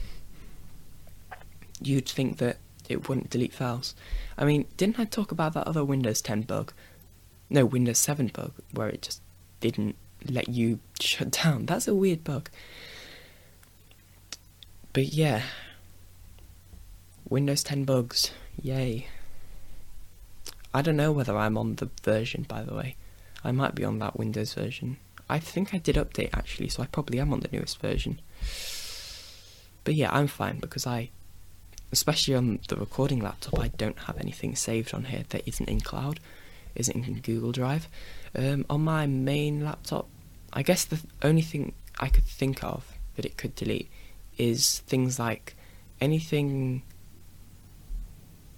you'd 1.81 2.09
think 2.09 2.39
that 2.39 2.59
it 2.89 3.09
wouldn't 3.09 3.31
delete 3.31 3.53
files. 3.53 3.95
I 4.39 4.45
mean, 4.45 4.67
didn't 4.77 4.99
I 4.99 5.05
talk 5.05 5.33
about 5.33 5.55
that 5.55 5.67
other 5.67 5.85
Windows 5.85 6.21
10 6.23 6.43
bug? 6.43 6.73
No, 7.51 7.65
Windows 7.65 7.99
7 7.99 8.29
bug, 8.29 8.53
where 8.73 8.89
it 8.89 9.03
just 9.03 9.21
didn't 9.61 9.97
let 10.29 10.49
you 10.49 10.81
shut 11.01 11.31
down. 11.31 11.67
That's 11.67 11.89
a 11.89 11.95
weird 11.95 12.25
bug. 12.25 12.51
But 14.93 15.13
yeah, 15.13 15.43
Windows 17.29 17.63
10 17.63 17.85
bugs, 17.85 18.31
yay. 18.61 19.09
I 20.73 20.83
don't 20.83 20.97
know 20.97 21.13
whether 21.13 21.37
I'm 21.37 21.59
on 21.59 21.77
the 21.77 21.91
version, 22.03 22.45
by 22.49 22.63
the 22.63 22.75
way. 22.75 22.97
I 23.45 23.53
might 23.53 23.75
be 23.75 23.85
on 23.85 23.99
that 23.99 24.19
Windows 24.19 24.55
version. 24.55 24.97
I 25.29 25.39
think 25.39 25.75
I 25.75 25.79
did 25.79 25.97
update 25.97 26.31
actually, 26.33 26.69
so 26.69 26.83
I 26.83 26.87
probably 26.87 27.19
am 27.19 27.33
on 27.33 27.41
the 27.41 27.49
newest 27.53 27.81
version. 27.81 28.21
But 29.87 29.95
yeah, 29.95 30.11
I'm 30.13 30.27
fine 30.27 30.59
because 30.59 30.85
I 30.85 31.11
especially 31.93 32.35
on 32.35 32.59
the 32.69 32.75
recording 32.75 33.21
laptop, 33.21 33.61
I 33.61 33.69
don't 33.69 33.99
have 34.01 34.19
anything 34.19 34.57
saved 34.57 34.93
on 34.93 35.05
here 35.05 35.23
that 35.29 35.47
isn't 35.47 35.69
in 35.69 35.81
cloud, 35.81 36.19
isn't 36.75 37.07
in 37.07 37.21
Google 37.21 37.53
Drive. 37.53 37.87
Um, 38.35 38.67
on 38.69 38.81
my 38.83 39.07
main 39.07 39.65
laptop, 39.65 40.09
I 40.53 40.63
guess 40.63 40.85
the 40.85 41.01
only 41.23 41.41
thing 41.41 41.73
I 42.01 42.09
could 42.09 42.25
think 42.25 42.65
of 42.65 42.99
that 43.15 43.25
it 43.25 43.37
could 43.37 43.55
delete 43.55 43.89
is 44.37 44.81
things 44.81 45.21
like 45.21 45.55
anything. 46.01 46.83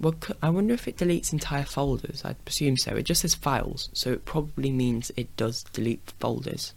Well, 0.01 0.15
I 0.43 0.49
wonder 0.49 0.73
if 0.73 0.89
it 0.89 0.97
deletes 0.97 1.31
entire 1.31 1.65
folders. 1.65 2.25
I 2.25 2.33
presume 2.33 2.79
so. 2.79 2.93
It 2.93 3.03
just 3.03 3.21
says 3.21 3.35
files, 3.35 3.91
so 3.93 4.13
it 4.13 4.25
probably 4.25 4.71
means 4.71 5.13
it 5.15 5.37
does 5.37 5.63
delete 5.75 6.15
folders, 6.19 6.73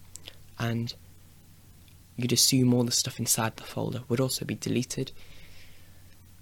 and 0.59 0.93
you'd 2.21 2.31
assume 2.31 2.73
all 2.73 2.83
the 2.83 2.91
stuff 2.91 3.19
inside 3.19 3.57
the 3.57 3.63
folder 3.63 4.01
would 4.07 4.19
also 4.19 4.45
be 4.45 4.55
deleted 4.55 5.11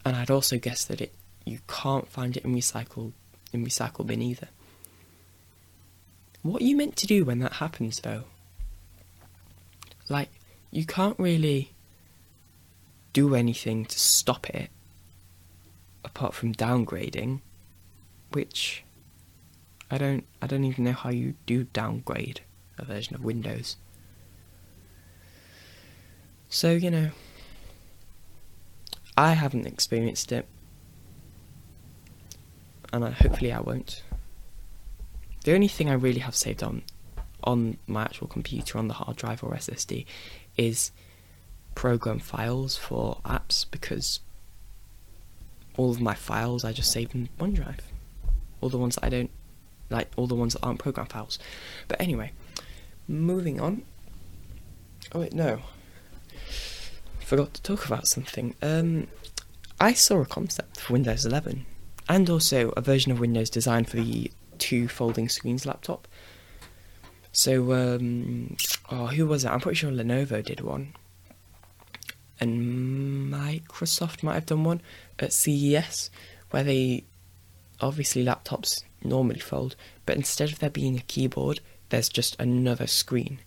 and 0.06 0.16
I'd 0.16 0.32
also 0.32 0.58
guess 0.58 0.86
that 0.86 1.02
it 1.02 1.14
you 1.46 1.60
can't 1.68 2.08
find 2.08 2.38
it 2.38 2.46
in 2.46 2.56
recycle 2.56 3.14
in 3.52 3.66
recycle 3.66 4.06
bin 4.06 4.22
either. 4.22 4.50
What 6.42 6.62
are 6.62 6.66
you 6.66 6.78
meant 6.78 6.96
to 6.98 7.08
do 7.08 7.26
when 7.26 7.40
that 7.40 7.54
happens 7.54 8.00
though? 8.02 8.24
Like 10.08 10.30
you 10.72 10.86
can't 10.86 11.18
really 11.20 11.74
do 13.14 13.36
anything 13.36 13.86
to 13.86 14.00
stop 14.00 14.50
it 14.50 14.70
apart 16.06 16.34
from 16.34 16.54
downgrading, 16.54 17.42
which 18.32 18.84
I 19.92 19.98
don't 19.98 20.26
I 20.42 20.48
don't 20.48 20.64
even 20.64 20.86
know 20.86 20.94
how 20.94 21.10
you 21.10 21.36
do 21.46 21.66
downgrade 21.66 22.42
a 22.78 22.86
version 22.86 23.16
of 23.16 23.24
Windows. 23.24 23.76
So, 26.50 26.72
you 26.72 26.90
know, 26.90 27.12
I 29.16 29.34
haven't 29.34 29.68
experienced 29.68 30.32
it, 30.32 30.48
and 32.92 33.06
I, 33.06 33.12
hopefully 33.12 33.54
I 33.54 33.60
won't. 33.60 34.02
The 35.44 35.54
only 35.54 35.68
thing 35.68 35.90
I 35.90 35.94
really 35.94 36.22
have 36.22 36.36
saved 36.36 36.64
on 36.64 36.82
on 37.44 37.78
my 37.88 38.02
actual 38.02 38.28
computer 38.28 38.78
on 38.78 38.88
the 38.90 38.96
hard 38.96 39.16
drive 39.16 39.44
or 39.44 39.52
SSD 39.52 40.06
is 40.58 40.92
program 41.74 42.20
files 42.20 42.76
for 42.76 43.20
apps 43.24 43.66
because 43.70 44.20
all 45.78 45.92
of 45.92 46.02
my 46.02 46.14
files 46.14 46.66
I 46.66 46.74
just 46.74 46.92
save 46.92 47.16
in 47.16 47.30
OneDrive. 47.40 47.80
All 48.60 48.70
the 48.70 48.78
ones 48.78 48.96
that 48.96 49.06
I 49.06 49.10
don't 49.10 49.32
like, 49.90 50.12
all 50.18 50.28
the 50.28 50.36
ones 50.36 50.54
that 50.54 50.64
aren't 50.64 50.80
program 50.80 51.06
files. 51.06 51.40
But 51.88 52.02
anyway, 52.02 52.32
moving 53.08 53.62
on. 53.62 53.84
Oh 55.14 55.22
wait, 55.22 55.34
no 55.34 55.62
forgot 57.30 57.54
to 57.54 57.62
talk 57.62 57.86
about 57.86 58.08
something. 58.08 58.56
Um, 58.64 59.06
I 59.80 59.94
saw 59.94 60.20
a 60.22 60.26
concept 60.26 60.80
for 60.80 60.94
Windows 60.94 61.28
11 61.28 61.64
and 62.10 62.28
also 62.28 62.70
a 62.70 62.82
version 62.82 63.12
of 63.12 63.20
Windows 63.20 63.52
designed 63.52 63.88
for 63.88 63.98
the 63.98 64.32
two 64.58 64.88
folding 64.88 65.30
screens 65.30 65.64
laptop. 65.64 66.08
So, 67.32 67.72
um, 67.74 68.58
oh, 68.90 69.06
who 69.06 69.28
was 69.28 69.46
it? 69.46 69.50
I'm 69.50 69.60
pretty 69.60 69.76
sure 69.76 69.92
Lenovo 69.92 70.44
did 70.44 70.62
one. 70.62 70.96
And 72.40 73.32
Microsoft 73.32 74.24
might 74.24 74.34
have 74.34 74.48
done 74.48 74.64
one 74.64 74.82
at 75.20 75.32
CES, 75.32 76.10
where 76.50 76.64
they 76.64 77.04
obviously 77.80 78.26
laptops 78.26 78.82
normally 79.04 79.40
fold, 79.40 79.76
but 80.08 80.18
instead 80.18 80.52
of 80.52 80.58
there 80.58 80.72
being 80.72 80.98
a 80.98 81.02
keyboard, 81.02 81.60
there's 81.90 82.10
just 82.10 82.36
another 82.40 82.88
screen. 82.88 83.40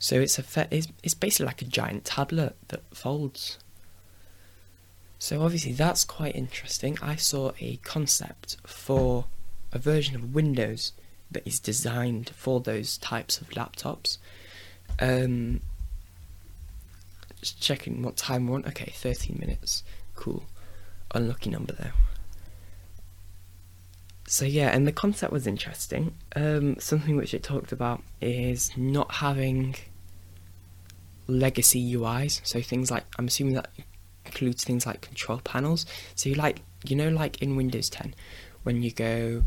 So 0.00 0.18
it's 0.18 0.38
a 0.38 0.42
fe- 0.42 0.66
it's, 0.70 0.88
it's 1.02 1.14
basically 1.14 1.46
like 1.46 1.60
a 1.60 1.66
giant 1.66 2.06
tablet 2.06 2.56
that 2.68 2.82
folds. 2.92 3.58
So 5.18 5.42
obviously 5.42 5.72
that's 5.72 6.04
quite 6.06 6.34
interesting. 6.34 6.96
I 7.02 7.16
saw 7.16 7.52
a 7.60 7.76
concept 7.84 8.56
for 8.66 9.26
a 9.72 9.78
version 9.78 10.16
of 10.16 10.34
Windows 10.34 10.94
that 11.30 11.46
is 11.46 11.60
designed 11.60 12.30
for 12.30 12.60
those 12.60 12.96
types 12.96 13.42
of 13.42 13.50
laptops. 13.50 14.16
Um, 14.98 15.60
just 17.42 17.60
checking 17.60 18.02
what 18.02 18.16
time 18.16 18.48
we're 18.48 18.56
on. 18.56 18.66
Okay, 18.66 18.92
13 18.96 19.36
minutes. 19.38 19.84
Cool. 20.14 20.44
Unlucky 21.14 21.50
number 21.50 21.74
though. 21.74 21.92
So 24.26 24.46
yeah, 24.46 24.68
and 24.68 24.86
the 24.86 24.92
concept 24.92 25.30
was 25.30 25.46
interesting. 25.46 26.14
Um, 26.34 26.78
something 26.78 27.16
which 27.16 27.34
it 27.34 27.42
talked 27.42 27.72
about 27.72 28.02
is 28.22 28.70
not 28.78 29.16
having 29.16 29.76
legacy 31.30 31.94
UIs. 31.94 32.40
So 32.44 32.60
things 32.60 32.90
like 32.90 33.04
I'm 33.18 33.26
assuming 33.26 33.54
that 33.54 33.70
includes 34.26 34.64
things 34.64 34.86
like 34.86 35.00
control 35.00 35.40
panels. 35.42 35.86
So 36.14 36.28
you 36.28 36.34
like 36.34 36.62
you 36.84 36.96
know 36.96 37.08
like 37.08 37.40
in 37.42 37.56
Windows 37.56 37.90
10 37.90 38.14
when 38.62 38.82
you 38.82 38.90
go 38.90 39.42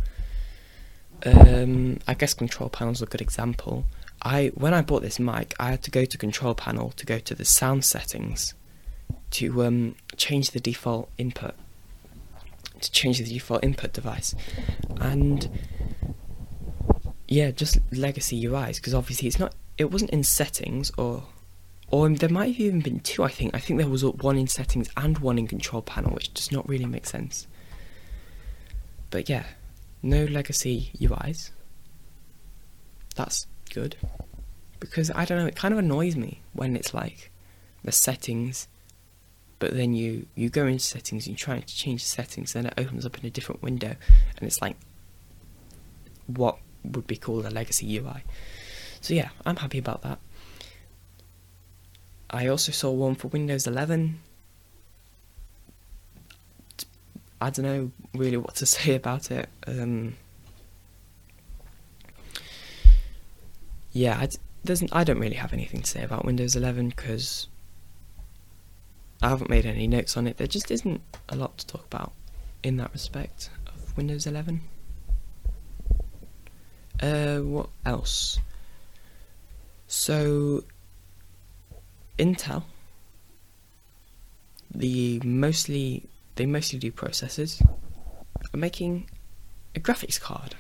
um, 1.26 2.00
I 2.08 2.14
guess 2.16 2.34
control 2.34 2.70
panels 2.70 3.02
are 3.02 3.06
a 3.06 3.08
good 3.08 3.22
example. 3.22 3.86
I 4.22 4.52
when 4.56 4.74
I 4.74 4.82
bought 4.82 5.02
this 5.02 5.20
mic, 5.20 5.54
I 5.60 5.70
had 5.72 5.84
to 5.84 5.92
go 5.92 6.06
to 6.06 6.18
control 6.18 6.54
panel 6.54 6.92
to 6.92 7.06
go 7.06 7.20
to 7.20 7.36
the 7.36 7.46
sound 7.46 7.86
settings 7.86 8.54
to 9.32 9.64
um, 9.64 9.96
change 10.16 10.52
the 10.52 10.60
default 10.60 11.10
input 11.18 11.56
to 12.82 12.92
change 12.92 13.18
the 13.18 13.26
default 13.26 13.64
input 13.64 13.94
device 13.94 14.36
and 15.00 15.50
yeah 17.28 17.50
just 17.50 17.80
legacy 17.92 18.44
UIs 18.44 18.76
because 18.76 18.94
obviously 18.94 19.28
it's 19.28 19.40
not 19.40 19.56
it 19.78 19.90
wasn't 19.92 20.12
in 20.12 20.24
settings 20.24 20.92
or 20.98 21.24
or 21.94 22.10
there 22.10 22.28
might 22.28 22.48
have 22.54 22.60
even 22.60 22.80
been 22.80 23.00
two, 23.02 23.24
I 23.24 23.28
think. 23.28 23.54
I 23.54 23.60
think 23.60 23.80
there 23.80 23.88
was 23.88 24.04
one 24.04 24.36
in 24.36 24.48
settings 24.48 24.90
and 24.98 25.20
one 25.20 25.38
in 25.38 25.46
control 25.46 25.84
panel, 25.84 26.10
which 26.10 26.34
does 26.34 26.52
not 26.52 26.68
really 26.68 26.88
make 26.88 27.06
sense. 27.06 27.46
But 29.12 29.30
yeah, 29.30 29.44
no 30.02 30.26
legacy 30.26 30.90
UIs. 30.98 31.52
That's 33.16 33.46
good. 33.72 33.96
Because 34.80 35.12
I 35.12 35.24
don't 35.24 35.38
know, 35.38 35.46
it 35.46 35.56
kind 35.56 35.72
of 35.72 35.78
annoys 35.78 36.16
me 36.16 36.42
when 36.54 36.76
it's 36.76 36.96
like 36.96 37.30
the 37.84 37.92
settings, 37.92 38.68
but 39.60 39.76
then 39.76 39.94
you, 39.94 40.26
you 40.34 40.50
go 40.50 40.66
into 40.66 40.84
settings 40.84 41.28
and 41.28 41.34
you 41.34 41.38
try 41.38 41.60
to 41.60 41.76
change 41.76 42.02
the 42.02 42.10
settings, 42.10 42.54
then 42.54 42.66
it 42.66 42.74
opens 42.76 43.06
up 43.06 43.20
in 43.20 43.26
a 43.28 43.30
different 43.30 43.62
window, 43.62 43.96
and 44.38 44.48
it's 44.48 44.64
like 44.64 44.78
what 46.26 46.58
would 46.84 47.06
be 47.06 47.18
called 47.18 47.46
a 47.46 47.52
legacy 47.52 48.00
UI. 48.00 48.24
So 49.00 49.14
yeah, 49.14 49.30
I'm 49.46 49.58
happy 49.58 49.78
about 49.78 50.02
that. 50.02 50.18
I 52.34 52.48
also 52.48 52.72
saw 52.72 52.90
one 52.90 53.14
for 53.14 53.28
Windows 53.28 53.68
11. 53.68 54.20
I 57.40 57.50
don't 57.52 57.64
know 57.64 57.92
really 58.16 58.38
what 58.38 58.56
to 58.56 58.66
say 58.76 58.96
about 58.96 59.30
it. 59.30 59.48
Um, 59.68 60.16
yeah, 63.92 64.18
I, 64.18 64.30
I 64.92 65.04
don't 65.04 65.20
really 65.20 65.36
have 65.36 65.54
anything 65.54 65.82
to 65.84 65.88
say 65.88 66.04
about 66.04 66.26
Windows 66.26 66.56
11 66.56 66.90
because 66.90 67.48
I 69.22 69.30
haven't 69.30 69.52
made 69.52 69.68
any 69.68 69.86
notes 69.86 70.18
on 70.18 70.26
it. 70.26 70.38
There 70.38 70.48
just 70.48 70.72
isn't 70.72 71.02
a 71.30 71.36
lot 71.36 71.60
to 71.60 71.68
talk 71.68 71.86
about 71.86 72.14
in 72.64 72.78
that 72.78 72.92
respect 72.94 73.52
of 73.68 73.96
Windows 73.96 74.26
11. 74.26 74.62
Uh, 77.00 77.38
what 77.40 77.70
else? 77.86 78.40
So, 79.88 80.64
Intel, 82.18 82.64
the 84.74 85.20
mostly 85.24 86.04
they 86.36 86.46
mostly 86.46 86.80
do 86.80 86.92
processors, 86.92 87.66
are 88.54 88.58
making 88.58 89.10
a 89.76 89.80
graphics 89.80 90.20
card. 90.20 90.56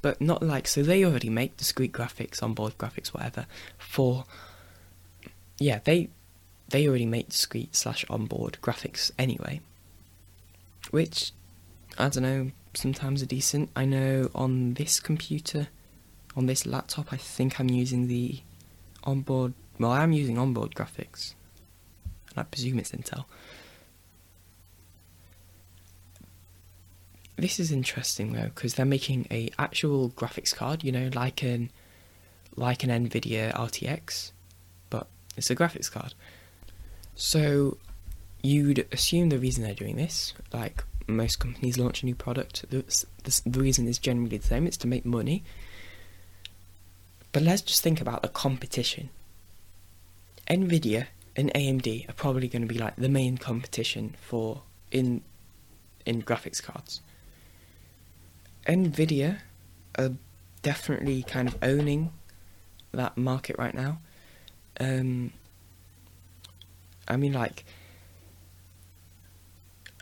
But 0.00 0.20
not 0.20 0.42
like 0.42 0.68
so 0.68 0.82
they 0.82 1.04
already 1.04 1.28
make 1.28 1.56
discrete 1.56 1.92
graphics, 1.92 2.42
onboard 2.42 2.78
graphics, 2.78 3.08
whatever. 3.08 3.46
For 3.78 4.24
yeah, 5.58 5.80
they 5.84 6.08
they 6.68 6.86
already 6.86 7.06
make 7.06 7.30
discrete 7.30 7.74
slash 7.74 8.04
onboard 8.08 8.58
graphics 8.62 9.10
anyway. 9.18 9.60
Which 10.90 11.32
I 11.98 12.08
don't 12.08 12.22
know, 12.22 12.50
sometimes 12.74 13.22
are 13.22 13.26
decent. 13.26 13.70
I 13.74 13.84
know 13.84 14.30
on 14.34 14.74
this 14.74 15.00
computer, 15.00 15.68
on 16.36 16.46
this 16.46 16.64
laptop, 16.64 17.12
I 17.12 17.16
think 17.16 17.58
I'm 17.58 17.70
using 17.70 18.06
the 18.06 18.40
onboard. 19.04 19.54
Well, 19.78 19.90
I 19.90 20.02
am 20.02 20.12
using 20.12 20.38
onboard 20.38 20.74
graphics, 20.74 21.34
and 22.30 22.38
I 22.38 22.42
presume 22.42 22.78
it's 22.78 22.90
Intel. 22.92 23.24
This 27.36 27.60
is 27.60 27.70
interesting 27.70 28.32
though, 28.32 28.50
because 28.54 28.74
they're 28.74 28.86
making 28.86 29.28
a 29.30 29.50
actual 29.58 30.10
graphics 30.10 30.54
card. 30.54 30.82
You 30.82 30.92
know, 30.92 31.10
like 31.14 31.42
an 31.42 31.70
like 32.56 32.82
an 32.82 32.90
Nvidia 32.90 33.54
RTX, 33.54 34.32
but 34.90 35.06
it's 35.36 35.50
a 35.50 35.56
graphics 35.56 35.90
card. 35.90 36.14
So 37.14 37.78
you'd 38.42 38.86
assume 38.92 39.28
the 39.28 39.38
reason 39.38 39.64
they're 39.64 39.74
doing 39.74 39.96
this, 39.96 40.34
like 40.52 40.84
most 41.06 41.38
companies 41.38 41.78
launch 41.78 42.02
a 42.02 42.06
new 42.06 42.14
product, 42.14 42.64
the, 42.70 42.84
the, 43.24 43.40
the 43.46 43.60
reason 43.60 43.88
is 43.88 43.98
generally 43.98 44.36
the 44.36 44.46
same 44.46 44.66
it's 44.66 44.76
to 44.78 44.86
make 44.86 45.04
money. 45.04 45.42
But 47.38 47.44
let's 47.44 47.62
just 47.62 47.82
think 47.82 48.00
about 48.00 48.22
the 48.22 48.28
competition. 48.28 49.10
Nvidia 50.48 51.06
and 51.36 51.54
AMD 51.54 52.08
are 52.08 52.12
probably 52.14 52.48
going 52.48 52.62
to 52.62 52.66
be 52.66 52.80
like 52.80 52.96
the 52.96 53.08
main 53.08 53.38
competition 53.38 54.16
for 54.20 54.62
in 54.90 55.22
in 56.04 56.22
graphics 56.22 56.60
cards. 56.60 57.00
Nvidia 58.66 59.38
are 59.96 60.14
definitely 60.62 61.22
kind 61.22 61.46
of 61.46 61.56
owning 61.62 62.10
that 62.90 63.16
market 63.16 63.54
right 63.56 63.72
now. 63.72 64.00
Um, 64.80 65.32
I 67.06 67.16
mean, 67.16 67.34
like 67.34 67.64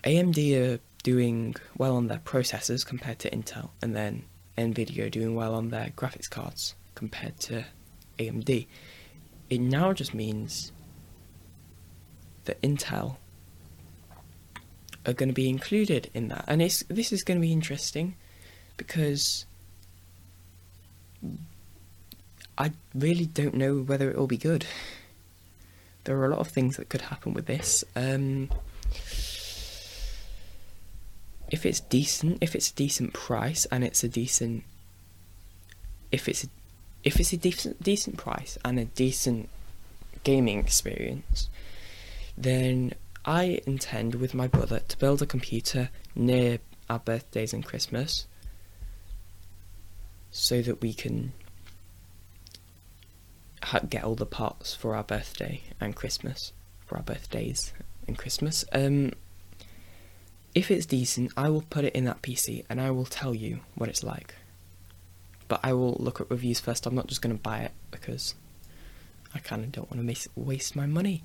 AMD 0.05 0.39
are 0.57 0.81
doing 1.03 1.55
well 1.77 1.97
on 1.97 2.07
their 2.07 2.21
processors 2.21 2.87
compared 2.87 3.19
to 3.19 3.31
Intel, 3.31 3.69
and 3.83 3.95
then 3.95 4.25
Nvidia 4.57 5.11
doing 5.11 5.35
well 5.35 5.55
on 5.55 5.69
their 5.69 5.91
graphics 5.95 6.31
cards 6.31 6.75
compared 6.97 7.39
to 7.39 7.65
AMD. 8.19 8.67
It 9.49 9.61
now 9.61 9.93
just 9.93 10.13
means 10.13 10.73
that 12.47 12.61
Intel 12.63 13.19
are 15.07 15.13
going 15.13 15.29
to 15.29 15.35
be 15.35 15.49
included 15.49 16.11
in 16.13 16.27
that, 16.29 16.45
and 16.49 16.61
it's 16.61 16.83
this 16.89 17.13
is 17.13 17.23
going 17.23 17.39
to 17.39 17.47
be 17.47 17.53
interesting 17.53 18.17
because 18.77 19.47
I 22.59 22.73
really 22.95 23.27
don't 23.27 23.55
know 23.55 23.79
whether 23.79 24.11
it 24.11 24.17
will 24.17 24.27
be 24.27 24.37
good. 24.37 24.67
There 26.05 26.19
are 26.19 26.27
a 26.27 26.31
lot 26.31 26.41
of 26.41 26.49
things 26.49 26.77
that 26.77 26.89
could 26.89 27.03
happen 27.03 27.35
with 27.35 27.47
this. 27.47 27.85
Um, 27.95 28.51
if 31.51 31.67
it's 31.67 31.81
decent, 31.81 32.39
if 32.41 32.55
it's 32.55 32.71
a 32.71 32.75
decent 32.75 33.13
price 33.13 33.67
and 33.67 33.85
it's 33.85 34.03
a 34.03 34.09
decent, 34.09 34.65
if 36.11 36.29
it's 36.29 36.45
a, 36.45 36.49
if 37.07 37.21
it's 37.21 37.33
a 37.33 37.37
decent 37.37 37.81
decent 37.81 38.17
price 38.17 38.59
and 38.65 38.81
a 38.81 38.85
decent 38.85 39.49
gaming 40.25 40.59
experience, 40.59 41.49
then 42.37 42.93
I 43.25 43.61
intend 43.65 44.17
with 44.17 44.35
my 44.35 44.49
brother 44.49 44.81
to 44.81 44.99
build 44.99 45.23
a 45.23 45.27
computer 45.27 45.91
near 46.17 46.59
our 46.91 46.99
birthdays 46.99 47.53
and 47.53 47.65
Christmas, 47.65 48.27
so 50.33 50.61
that 50.63 50.83
we 50.83 50.93
can 50.93 51.33
ha- 53.63 53.87
get 53.89 54.03
all 54.03 54.17
the 54.17 54.27
parts 54.27 54.75
for 54.75 54.97
our 54.97 55.05
birthday 55.05 55.63
and 55.81 55.95
Christmas, 55.95 56.53
for 56.87 56.97
our 56.97 57.05
birthdays 57.05 57.73
and 58.09 58.19
Christmas. 58.19 58.65
Um, 58.73 59.13
if 60.57 60.73
it's 60.73 60.87
decent, 60.87 61.31
I 61.37 61.51
will 61.51 61.63
put 61.71 61.85
it 61.85 61.95
in 61.95 62.05
that 62.07 62.23
PC 62.23 62.65
and 62.69 62.81
I 62.81 62.91
will 62.91 63.05
tell 63.05 63.33
you 63.33 63.61
what 63.77 63.89
it's 63.89 64.03
like. 64.03 64.35
But 65.49 65.61
I 65.63 65.73
will 65.73 65.97
look 66.01 66.21
at 66.21 66.31
reviews 66.31 66.61
first. 66.61 66.87
I'm 66.87 66.95
not 66.95 67.07
just 67.07 67.23
going 67.23 67.37
to 67.37 67.43
buy 67.43 67.61
it 67.61 67.73
because 67.91 68.35
I 69.35 69.39
kind 69.39 69.65
of 69.65 69.73
don't 69.73 69.91
want 69.91 70.07
to 70.09 70.31
waste 70.35 70.75
my 70.75 70.87
money. 70.87 71.23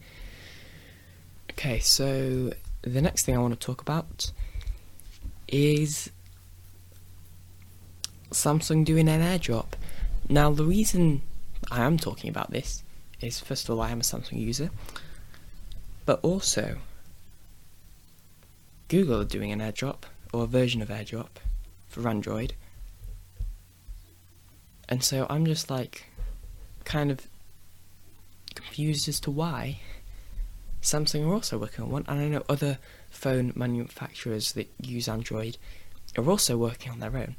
Okay, 1.51 1.79
so 1.79 2.53
the 2.81 3.01
next 3.01 3.25
thing 3.25 3.35
I 3.35 3.39
want 3.39 3.59
to 3.59 3.65
talk 3.65 3.81
about 3.81 4.31
is 5.47 6.09
Samsung 8.31 8.85
doing 8.85 9.09
an 9.09 9.21
airdrop. 9.21 9.73
Now, 10.29 10.51
the 10.51 10.63
reason 10.63 11.21
I 11.69 11.83
am 11.83 11.97
talking 11.97 12.29
about 12.29 12.51
this 12.51 12.83
is 13.19 13.39
first 13.39 13.67
of 13.67 13.75
all, 13.75 13.81
I 13.81 13.91
am 13.91 13.99
a 13.99 14.03
Samsung 14.03 14.39
user, 14.39 14.69
but 16.05 16.19
also 16.23 16.77
Google 18.87 19.21
are 19.21 19.25
doing 19.25 19.51
an 19.51 19.59
airdrop, 19.59 20.03
or 20.33 20.43
a 20.43 20.47
version 20.47 20.81
of 20.81 20.89
airdrop, 20.89 21.29
for 21.87 22.07
Android. 22.07 22.53
And 24.91 25.03
so 25.03 25.25
I'm 25.29 25.45
just 25.45 25.71
like, 25.71 26.05
kind 26.83 27.09
of 27.09 27.27
confused 28.53 29.07
as 29.07 29.19
to 29.21 29.31
why 29.31 29.79
Samsung 30.81 31.25
are 31.25 31.33
also 31.33 31.57
working 31.57 31.85
on 31.85 31.89
one, 31.89 32.05
and 32.07 32.19
I 32.19 32.27
know 32.27 32.43
other 32.49 32.77
phone 33.09 33.53
manufacturers 33.55 34.51
that 34.53 34.69
use 34.81 35.07
Android 35.07 35.57
are 36.17 36.29
also 36.29 36.57
working 36.57 36.91
on 36.91 36.99
their 36.99 37.15
own. 37.15 37.35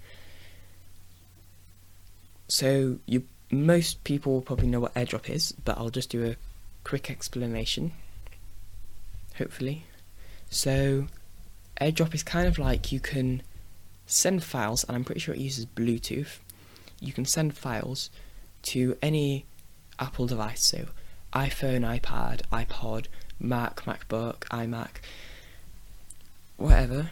So 2.49 2.99
you 3.07 3.25
most 3.51 4.03
people 4.05 4.33
will 4.33 4.43
probably 4.43 4.69
know 4.69 4.81
what 4.81 4.95
airdrop 4.95 5.29
is, 5.29 5.53
but 5.53 5.77
I'll 5.77 5.91
just 5.91 6.09
do 6.09 6.25
a 6.25 6.37
quick 6.85 7.11
explanation. 7.11 7.93
Hopefully. 9.37 9.85
So 10.49 11.09
AirDrop 11.81 12.15
is 12.15 12.23
kind 12.23 12.47
of 12.47 12.59
like 12.59 12.93
you 12.93 13.01
can 13.01 13.43
send 14.07 14.43
files, 14.43 14.85
and 14.85 14.97
I'm 14.97 15.05
pretty 15.05 15.21
sure 15.21 15.35
it 15.35 15.41
uses 15.41 15.67
Bluetooth. 15.67 16.39
You 17.03 17.13
can 17.13 17.25
send 17.25 17.57
files 17.57 18.11
to 18.63 18.97
any 19.03 19.45
Apple 19.99 20.27
device, 20.27 20.65
so 20.65 20.87
iPhone, 21.33 21.81
iPad, 22.01 22.43
iPod, 22.53 23.07
Mac, 23.41 23.83
MacBook, 23.85 24.41
iMac, 24.51 25.01
whatever, 26.57 27.11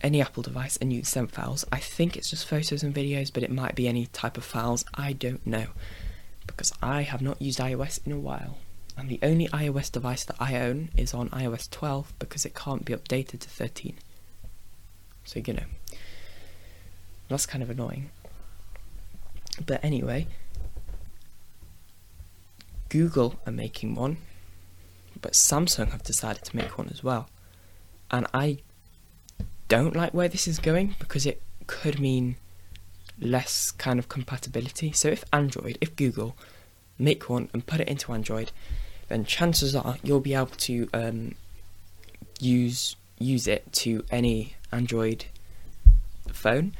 any 0.00 0.20
Apple 0.20 0.42
device, 0.42 0.76
and 0.78 0.92
you 0.92 1.04
send 1.04 1.30
files. 1.30 1.64
I 1.70 1.78
think 1.78 2.16
it's 2.16 2.30
just 2.30 2.46
photos 2.46 2.82
and 2.82 2.94
videos, 2.94 3.32
but 3.32 3.42
it 3.42 3.50
might 3.50 3.74
be 3.74 3.88
any 3.88 4.06
type 4.06 4.36
of 4.36 4.44
files. 4.44 4.84
I 4.94 5.12
don't 5.12 5.46
know 5.46 5.66
because 6.46 6.72
I 6.82 7.02
have 7.02 7.22
not 7.22 7.40
used 7.40 7.58
iOS 7.58 8.04
in 8.06 8.12
a 8.12 8.18
while 8.18 8.58
and 8.96 9.08
the 9.08 9.18
only 9.22 9.48
iOS 9.48 9.90
device 9.90 10.24
that 10.24 10.36
I 10.38 10.56
own 10.56 10.90
is 10.96 11.14
on 11.14 11.28
iOS 11.30 11.68
12 11.70 12.12
because 12.18 12.44
it 12.44 12.54
can't 12.54 12.84
be 12.84 12.94
updated 12.94 13.40
to 13.40 13.48
13. 13.48 13.94
So, 15.24 15.40
you 15.44 15.54
know, 15.54 15.64
that's 17.28 17.46
kind 17.46 17.62
of 17.62 17.70
annoying. 17.70 18.10
But 19.64 19.84
anyway, 19.84 20.26
Google 22.88 23.40
are 23.46 23.52
making 23.52 23.94
one, 23.94 24.18
but 25.20 25.32
Samsung 25.32 25.90
have 25.90 26.02
decided 26.02 26.44
to 26.44 26.56
make 26.56 26.78
one 26.78 26.88
as 26.90 27.02
well. 27.02 27.28
And 28.10 28.26
I 28.32 28.58
don't 29.68 29.96
like 29.96 30.12
where 30.12 30.28
this 30.28 30.46
is 30.46 30.58
going 30.58 30.94
because 30.98 31.26
it 31.26 31.40
could 31.66 31.98
mean 31.98 32.36
less 33.20 33.70
kind 33.70 33.98
of 33.98 34.08
compatibility. 34.08 34.92
So 34.92 35.08
if 35.08 35.24
Android, 35.32 35.78
if 35.80 35.96
Google 35.96 36.36
make 36.98 37.28
one 37.28 37.48
and 37.52 37.66
put 37.66 37.80
it 37.80 37.88
into 37.88 38.12
Android, 38.12 38.52
then 39.08 39.24
chances 39.24 39.74
are 39.74 39.96
you'll 40.02 40.20
be 40.20 40.34
able 40.34 40.46
to 40.46 40.88
um, 40.94 41.34
use 42.40 42.96
use 43.18 43.46
it 43.46 43.72
to 43.72 44.04
any 44.10 44.54
Android 44.72 45.26
phone. 46.32 46.74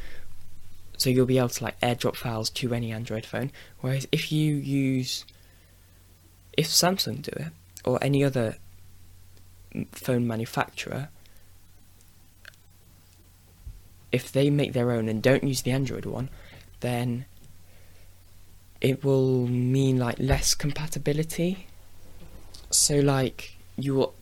So 0.96 1.10
you'll 1.10 1.26
be 1.26 1.38
able 1.38 1.48
to 1.48 1.64
like 1.64 1.80
airdrop 1.80 2.16
files 2.16 2.50
to 2.50 2.72
any 2.72 2.92
Android 2.92 3.26
phone. 3.26 3.50
Whereas 3.80 4.06
if 4.12 4.30
you 4.30 4.54
use, 4.54 5.24
if 6.56 6.66
Samsung 6.66 7.22
do 7.22 7.32
it 7.34 7.52
or 7.84 8.02
any 8.02 8.22
other 8.22 8.56
phone 9.92 10.26
manufacturer, 10.26 11.08
if 14.12 14.30
they 14.30 14.48
make 14.50 14.72
their 14.72 14.92
own 14.92 15.08
and 15.08 15.20
don't 15.20 15.42
use 15.42 15.62
the 15.62 15.72
Android 15.72 16.06
one, 16.06 16.30
then 16.80 17.26
it 18.80 19.02
will 19.02 19.48
mean 19.48 19.98
like 19.98 20.18
less 20.18 20.54
compatibility. 20.54 21.66
So 22.70 23.00
like 23.00 23.56
you 23.76 23.94
will, 23.94 24.14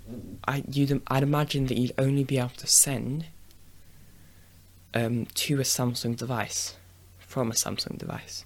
I 0.46 0.64
you 0.70 1.02
I'd 1.08 1.22
imagine 1.22 1.66
that 1.66 1.76
you'd 1.76 1.92
only 1.98 2.24
be 2.24 2.38
able 2.38 2.50
to 2.56 2.66
send 2.66 3.26
um, 4.94 5.26
to 5.34 5.60
a 5.60 5.64
Samsung 5.64 6.16
device 6.16 6.76
from 7.18 7.50
a 7.50 7.54
Samsung 7.54 7.98
device 7.98 8.44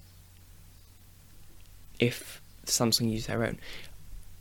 if 1.98 2.40
Samsung 2.66 3.10
use 3.10 3.26
their 3.26 3.44
own. 3.44 3.58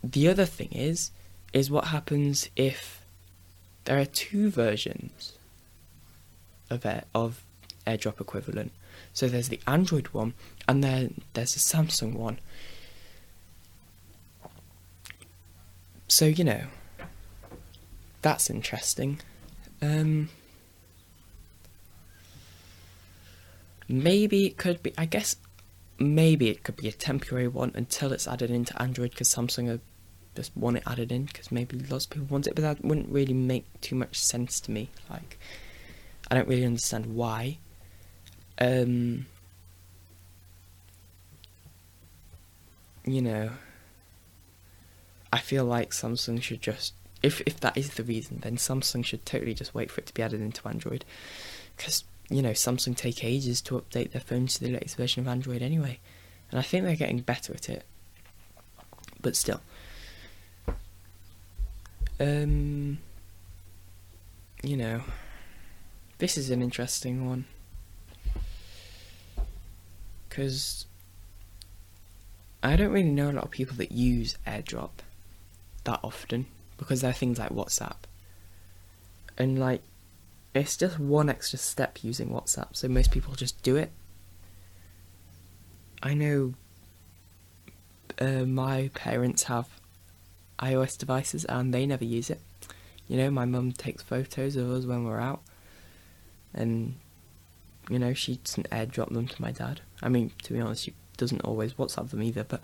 The 0.02 0.28
other 0.28 0.44
thing 0.44 0.68
is 0.72 1.10
is 1.52 1.70
what 1.70 1.86
happens 1.86 2.50
if 2.56 3.04
there 3.84 3.98
are 3.98 4.04
two 4.04 4.50
versions 4.50 5.32
of 6.68 6.84
Air, 6.84 7.04
of 7.14 7.42
AirDrop 7.86 8.20
equivalent. 8.20 8.72
So 9.12 9.28
there's 9.28 9.48
the 9.48 9.60
Android 9.66 10.08
one 10.08 10.34
and 10.68 10.82
then 10.82 11.22
there's 11.34 11.54
the 11.54 11.60
Samsung 11.60 12.14
one. 12.14 12.38
So 16.08 16.26
you 16.26 16.44
know, 16.44 16.64
that's 18.22 18.50
interesting. 18.50 19.20
Um, 19.80 20.28
maybe 23.88 24.46
it 24.46 24.56
could 24.56 24.82
be. 24.82 24.92
I 24.98 25.06
guess 25.06 25.36
maybe 25.98 26.48
it 26.48 26.62
could 26.62 26.76
be 26.76 26.88
a 26.88 26.92
temporary 26.92 27.48
one 27.48 27.72
until 27.74 28.12
it's 28.12 28.28
added 28.28 28.50
into 28.50 28.80
Android 28.80 29.10
because 29.10 29.28
Samsung 29.34 29.74
are 29.74 29.80
just 30.34 30.56
want 30.56 30.76
it 30.76 30.82
added 30.86 31.10
in 31.10 31.24
because 31.24 31.50
maybe 31.50 31.78
lots 31.78 32.04
of 32.04 32.10
people 32.10 32.26
want 32.28 32.46
it, 32.46 32.54
but 32.54 32.62
that 32.62 32.84
wouldn't 32.84 33.08
really 33.08 33.32
make 33.32 33.64
too 33.80 33.96
much 33.96 34.18
sense 34.18 34.60
to 34.60 34.70
me. 34.70 34.90
Like, 35.08 35.38
I 36.30 36.34
don't 36.34 36.46
really 36.46 36.66
understand 36.66 37.06
why. 37.06 37.58
Um, 38.58 39.26
you 43.04 43.22
know, 43.22 43.50
I 45.32 45.38
feel 45.38 45.64
like 45.64 45.90
Samsung 45.90 46.42
should 46.42 46.60
just, 46.60 46.94
if 47.22 47.40
if 47.46 47.60
that 47.60 47.76
is 47.76 47.94
the 47.94 48.02
reason, 48.02 48.40
then 48.42 48.56
Samsung 48.56 49.04
should 49.04 49.24
totally 49.24 49.54
just 49.54 49.74
wait 49.74 49.90
for 49.90 50.00
it 50.00 50.06
to 50.06 50.14
be 50.14 50.22
added 50.22 50.40
into 50.40 50.66
Android, 50.68 51.04
because 51.76 52.04
you 52.28 52.42
know 52.42 52.50
Samsung 52.50 52.96
take 52.96 53.24
ages 53.24 53.60
to 53.62 53.80
update 53.80 54.12
their 54.12 54.20
phones 54.20 54.54
to 54.54 54.64
the 54.64 54.72
latest 54.72 54.96
version 54.96 55.20
of 55.20 55.28
Android 55.28 55.62
anyway, 55.62 55.98
and 56.50 56.58
I 56.58 56.62
think 56.62 56.84
they're 56.84 56.96
getting 56.96 57.20
better 57.20 57.54
at 57.54 57.68
it, 57.68 57.84
but 59.20 59.36
still. 59.36 59.60
Um, 62.18 62.98
you 64.62 64.76
know, 64.76 65.02
this 66.18 66.38
is 66.38 66.48
an 66.50 66.62
interesting 66.62 67.28
one 67.28 67.44
because 70.28 70.86
I 72.62 72.76
don't 72.76 72.90
really 72.90 73.10
know 73.10 73.30
a 73.30 73.32
lot 73.32 73.44
of 73.44 73.50
people 73.50 73.76
that 73.76 73.92
use 73.92 74.36
AirDrop 74.46 74.90
that 75.84 76.00
often 76.02 76.46
because 76.78 77.00
there 77.00 77.10
are 77.10 77.14
things 77.14 77.38
like 77.38 77.50
WhatsApp. 77.50 77.96
And 79.38 79.58
like 79.58 79.82
it's 80.56 80.76
just 80.76 80.98
one 80.98 81.28
extra 81.28 81.58
step 81.58 81.98
using 82.02 82.28
WhatsApp, 82.28 82.68
so 82.76 82.88
most 82.88 83.10
people 83.10 83.34
just 83.34 83.62
do 83.62 83.76
it. 83.76 83.90
I 86.02 86.14
know 86.14 86.54
uh, 88.20 88.44
my 88.44 88.90
parents 88.94 89.44
have 89.44 89.68
iOS 90.58 90.96
devices 90.96 91.44
and 91.44 91.72
they 91.72 91.86
never 91.86 92.04
use 92.04 92.30
it. 92.30 92.40
You 93.08 93.16
know, 93.16 93.30
my 93.30 93.44
mum 93.44 93.72
takes 93.72 94.02
photos 94.02 94.56
of 94.56 94.70
us 94.70 94.84
when 94.84 95.04
we're 95.04 95.20
out, 95.20 95.42
and 96.52 96.94
you 97.88 97.98
know 97.98 98.14
she 98.14 98.36
doesn't 98.36 98.68
airdrop 98.70 99.12
them 99.12 99.28
to 99.28 99.42
my 99.42 99.52
dad. 99.52 99.80
I 100.02 100.08
mean, 100.08 100.32
to 100.42 100.52
be 100.52 100.60
honest, 100.60 100.84
she 100.84 100.94
doesn't 101.16 101.42
always 101.42 101.74
WhatsApp 101.74 102.10
them 102.10 102.22
either, 102.22 102.44
but 102.44 102.60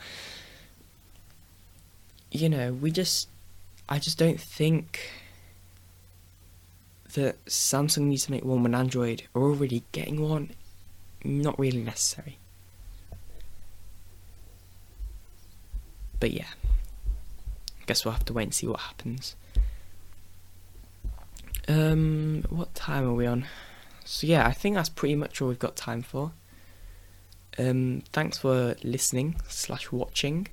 you 2.32 2.48
know, 2.48 2.72
we 2.72 2.90
just, 2.90 3.28
I 3.88 3.98
just 3.98 4.18
don't 4.18 4.40
think 4.40 5.10
that 7.14 7.44
Samsung 7.46 8.02
needs 8.02 8.26
to 8.26 8.30
make 8.30 8.44
one 8.44 8.62
when 8.62 8.74
Android 8.74 9.24
are 9.34 9.42
already 9.42 9.84
getting 9.92 10.20
one. 10.20 10.50
Not 11.24 11.58
really 11.58 11.82
necessary. 11.82 12.38
But 16.18 16.32
yeah, 16.32 16.46
I 17.80 17.84
guess 17.86 18.04
we'll 18.04 18.12
have 18.12 18.24
to 18.26 18.32
wait 18.32 18.44
and 18.44 18.54
see 18.54 18.66
what 18.66 18.80
happens. 18.80 19.34
Um, 21.68 22.44
what 22.48 22.74
time 22.74 23.08
are 23.08 23.14
we 23.14 23.26
on? 23.26 23.46
So 24.04 24.26
yeah, 24.26 24.46
I 24.46 24.52
think 24.52 24.76
that's 24.76 24.88
pretty 24.88 25.14
much 25.14 25.40
all 25.40 25.48
we've 25.48 25.58
got 25.58 25.76
time 25.76 26.02
for. 26.02 26.32
Um, 27.58 28.02
thanks 28.12 28.38
for 28.38 28.76
listening 28.82 29.36
slash 29.46 29.92
watching, 29.92 30.48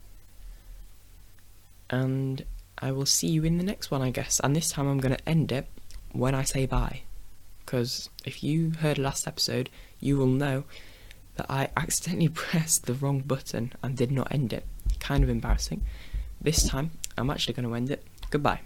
and 1.89 2.45
I 2.78 2.91
will 2.91 3.06
see 3.06 3.28
you 3.28 3.43
in 3.43 3.58
the 3.58 3.63
next 3.63 3.89
one, 3.89 4.02
I 4.02 4.10
guess. 4.12 4.39
And 4.43 4.56
this 4.56 4.69
time 4.69 4.88
I'm 4.88 5.00
going 5.00 5.15
to 5.15 5.30
end 5.30 5.52
it 5.52 5.67
when 6.12 6.36
I 6.36 6.43
say 6.43 6.65
bye, 6.65 7.02
because 7.65 8.10
if 8.26 8.43
you 8.43 8.72
heard 8.80 8.98
last 8.98 9.28
episode, 9.28 9.69
you 10.00 10.17
will 10.17 10.28
know 10.28 10.63
that 11.36 11.45
I 11.50 11.69
accidentally 11.78 12.30
pressed 12.34 12.86
the 12.86 12.93
wrong 12.93 13.22
button 13.22 13.74
and 13.82 13.95
did 13.95 14.12
not 14.12 14.32
end 14.32 14.54
it. 14.54 14.65
Kind 15.00 15.24
of 15.24 15.30
embarrassing. 15.30 15.84
This 16.41 16.67
time, 16.67 16.91
I'm 17.17 17.30
actually 17.30 17.54
going 17.54 17.67
to 17.67 17.76
end 17.76 17.91
it. 17.91 18.04
Goodbye. 18.30 18.62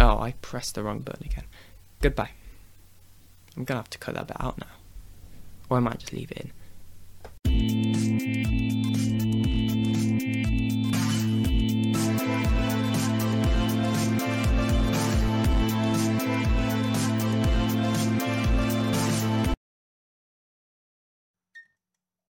Oh, 0.00 0.18
I 0.18 0.32
pressed 0.42 0.74
the 0.74 0.82
wrong 0.82 1.00
button 1.00 1.26
again. 1.26 1.44
Goodbye. 2.00 2.30
I'm 3.56 3.64
going 3.64 3.76
to 3.76 3.82
have 3.82 3.90
to 3.90 3.98
cut 3.98 4.14
that 4.14 4.26
bit 4.28 4.36
out 4.40 4.58
now. 4.58 4.66
Or 5.68 5.76
I 5.76 5.80
might 5.80 5.98
just 5.98 6.12
leave 6.12 6.32
it 6.32 6.50
in. 7.44 7.91